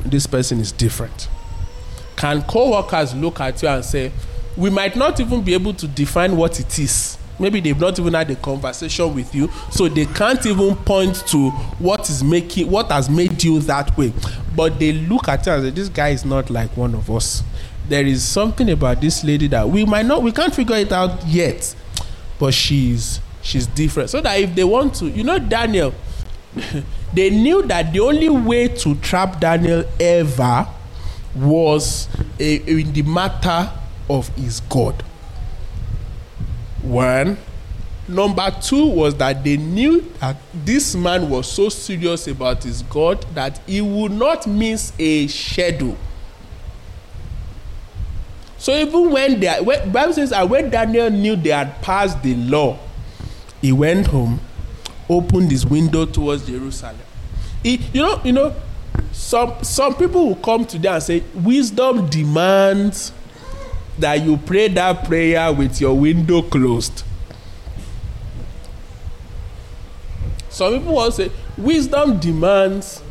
[0.06, 1.30] this person is different?
[2.16, 4.12] Can co workers look at you and say,
[4.56, 7.18] we might not even be able to define what it is?
[7.40, 11.50] Maybe they've not even had a conversation with you, so they can't even point to
[11.80, 14.14] what is making what has made you that way.
[14.56, 17.44] But they look at you and say, This guy is not like one of us.
[17.90, 21.26] There is something about this lady that we might not we can't figure it out
[21.28, 21.76] yet
[22.44, 24.10] but she's she's different.
[24.10, 25.94] So that if they want to you know daniel
[27.14, 30.68] they knew that the only way to trap daniel ever
[31.36, 32.08] was
[32.40, 33.72] a, in the matter
[34.10, 35.02] of his god.
[36.82, 37.38] One.
[38.08, 43.26] Number two was that they knew that this man was so serious about his god
[43.34, 45.98] that he would not miss a schedule
[48.58, 52.36] so even when they when bible says that when daniel knew they had passed the
[52.36, 52.78] law
[53.64, 54.40] he went home
[55.10, 56.98] opened his window towards jerusalem.
[57.64, 58.54] He you know you know
[59.14, 63.14] some some people will come today and say wisdom demands
[63.98, 67.04] that you pray that prayer with your window closed.
[70.50, 73.02] Some people will say wisdom demands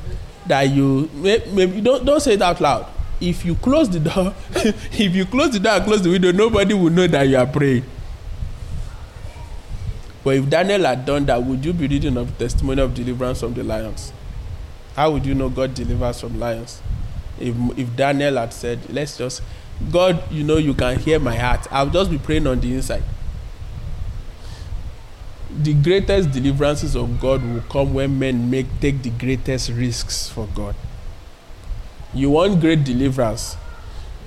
[0.47, 2.87] that you maybe don't don't say it out loud.
[3.23, 6.75] If you close the door if you close the door and close the window nobody
[6.75, 7.85] will know that you are praying
[10.25, 13.55] but if daniel had done that would you be reading of testimony of deliverance from
[13.55, 14.13] the lions?
[14.95, 16.81] How would you know god delivers from lions?
[17.41, 19.43] If if daniel had said let's just
[19.91, 21.67] god you know you can hear my heart.
[21.71, 23.03] I'll just be praying on the inside.
[25.51, 30.47] The greatest deliverances of god will come when men make take the greatest risks for
[30.55, 30.77] god.
[32.15, 33.57] You want great deliverance?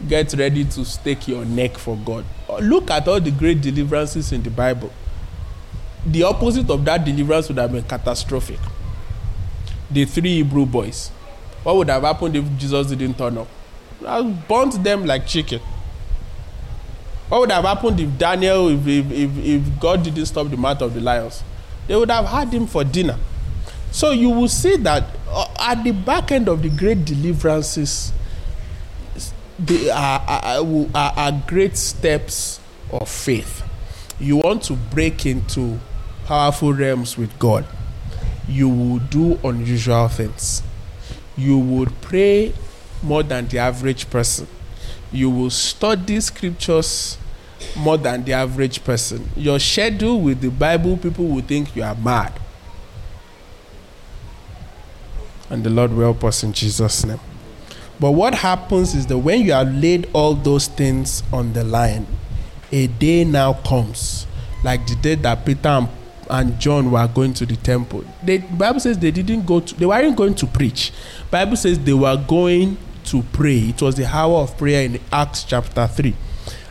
[0.10, 2.26] Get ready to stake your neck for god.
[2.61, 4.91] Look at all the great deliverances in the bible
[6.06, 8.60] the opposite of that deliverance would have been catastrophic.
[9.90, 11.10] The three hebrew boys.
[11.64, 13.48] What would have happened if jesus didn't turn up?
[14.06, 15.61] I burnt them like chicken.
[17.30, 20.82] What would have happened if daniel if if if, if god didn't stop the mouth
[20.82, 21.44] of the lions?
[21.88, 23.18] They would have had him for dinner.
[23.91, 28.11] So you will see that uh, at the back end of the great deliverances
[29.57, 32.60] they are, are, are, are great steps
[32.91, 33.64] of faith.
[34.19, 35.80] You want to break into
[36.26, 37.65] powerful realms with god
[38.47, 40.61] you will do unusual things
[41.38, 42.53] you would pray
[43.02, 44.47] more than the average person
[45.11, 47.18] you will study scriptures
[47.76, 49.30] more than the average person.
[49.35, 52.34] Your schedule with the Bible, people will think you are mad.
[55.49, 57.19] And the Lord will help us in Jesus' name.
[57.99, 62.07] But what happens is that when you have laid all those things on the line,
[62.72, 64.27] a day now comes,
[64.64, 65.88] like the day that Peter and,
[66.30, 68.03] and John were going to the temple.
[68.23, 70.91] The Bible says they didn't go to, they weren't going to preach.
[71.30, 73.69] Bible says they were going to pray.
[73.69, 76.14] It was the hour of prayer in Acts chapter 3.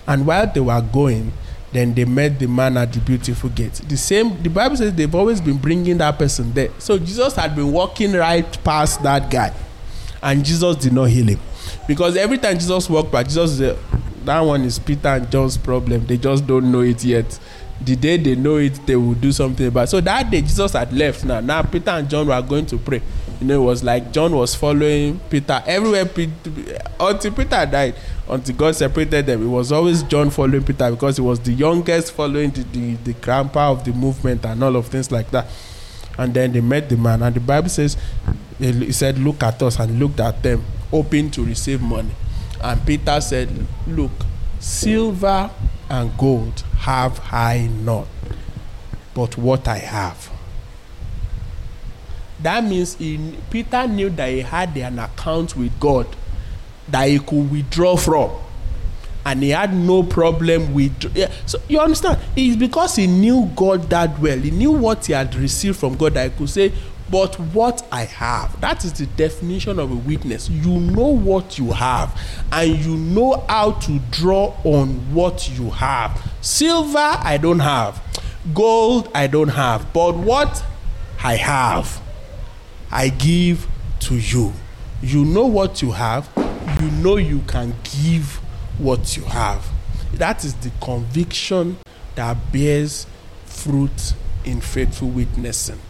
[0.06, 1.32] And while they were going,
[1.72, 3.74] then they met the man at the beautiful gate.
[3.89, 6.70] The same, the Bible says they've always been bringing that person there.
[6.78, 9.52] So Jesus had been walking right past that guy,
[10.22, 11.40] and Jesus did not heal him.
[11.89, 13.59] Because every time Jesus walked by, Jesus
[14.24, 16.06] That one is Peter and John's problem.
[16.06, 17.39] They just don't know it yet.
[17.80, 19.86] The day they know it, they will do something about it.
[19.88, 21.40] So that day, Jesus had left now.
[21.40, 23.02] Now, Peter and John were going to pray.
[23.40, 26.09] You know, it was like John was following Peter everywhere.
[27.01, 27.94] Until Peter died,
[28.28, 32.12] until God separated them, it was always John following Peter because he was the youngest,
[32.12, 35.46] following the, the, the grandpa of the movement and all of things like that.
[36.16, 37.96] And then they met the man, and the Bible says,
[38.59, 42.12] he said, Look at us, and looked at them, hoping to receive money.
[42.62, 43.51] And Peter said,
[43.86, 44.12] Look,
[44.60, 45.51] silver
[45.90, 48.06] and gold have I not,
[49.15, 50.31] but what I have
[52.44, 56.06] that means he, Peter knew that he had an account with God
[56.89, 58.31] that he could withdraw from.
[59.27, 61.16] And he had no problem with.
[61.16, 62.19] Yeah, so you understand?
[62.36, 64.39] It's because he knew God that well.
[64.39, 66.74] He knew what he had received from God that he could say,
[67.10, 68.60] But what I have.
[68.60, 70.48] That is the definition of a witness.
[70.48, 72.18] You know what you have,
[72.51, 76.32] and you know how to draw on what you have.
[76.40, 78.02] Silver, I don't have.
[78.55, 79.93] Gold, I don't have.
[79.93, 80.64] But what
[81.22, 82.01] I have
[82.94, 83.66] I give
[84.01, 84.52] to you.
[85.02, 86.31] You know what you have,
[86.81, 88.36] you know you can give
[88.78, 89.66] what you have.
[90.12, 91.78] That is the conviction
[92.14, 93.09] that bears
[93.47, 94.14] fruit
[94.44, 95.81] in faithful witnessing.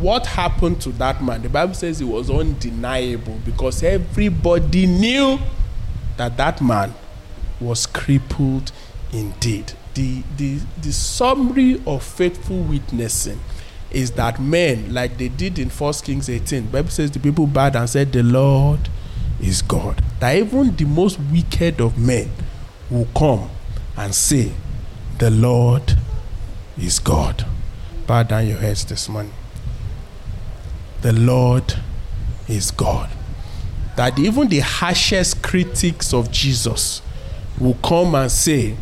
[0.00, 1.42] What happened to that man?
[1.42, 5.38] The Bible says it was undeniable because everybody knew
[6.16, 6.94] that that man
[7.60, 8.72] was crippled
[9.12, 9.72] indeed.
[9.92, 13.40] The, the, the summary of faithful witnessing
[13.90, 17.76] is that men, like they did in First Kings 18, Bible says the people bowed
[17.76, 18.88] and said, The Lord
[19.38, 20.02] is God.
[20.20, 22.30] That even the most wicked of men
[22.88, 23.50] will come
[23.96, 24.52] and say,
[25.18, 25.98] The Lord
[26.78, 27.44] is God.
[28.06, 29.34] Bow down your heads this morning.
[31.02, 31.76] The Lord
[32.46, 33.08] is God.
[33.96, 37.00] That even the harshest critics of Jesus
[37.58, 38.76] will come and say,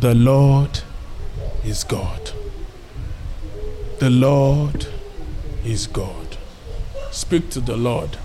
[0.00, 0.80] The Lord
[1.64, 2.30] is God.
[3.98, 4.86] The Lord
[5.64, 6.38] is God.
[7.10, 8.16] Speak to the Lord.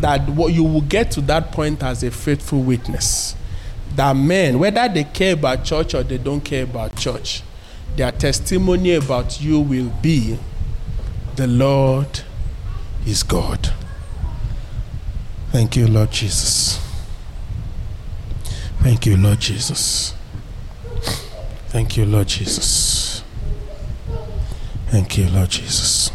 [0.00, 3.36] That what you will get to that point as a faithful witness.
[3.94, 7.42] That men, whether they care about church or they don't care about church,
[7.96, 10.38] their testimony about you will be
[11.36, 12.22] the Lord
[13.06, 13.72] is God.
[15.52, 16.78] Thank you, Lord Jesus.
[18.80, 20.14] Thank you, Lord Jesus.
[21.68, 23.22] Thank you, Lord Jesus.
[24.88, 26.10] Thank you, Lord Jesus.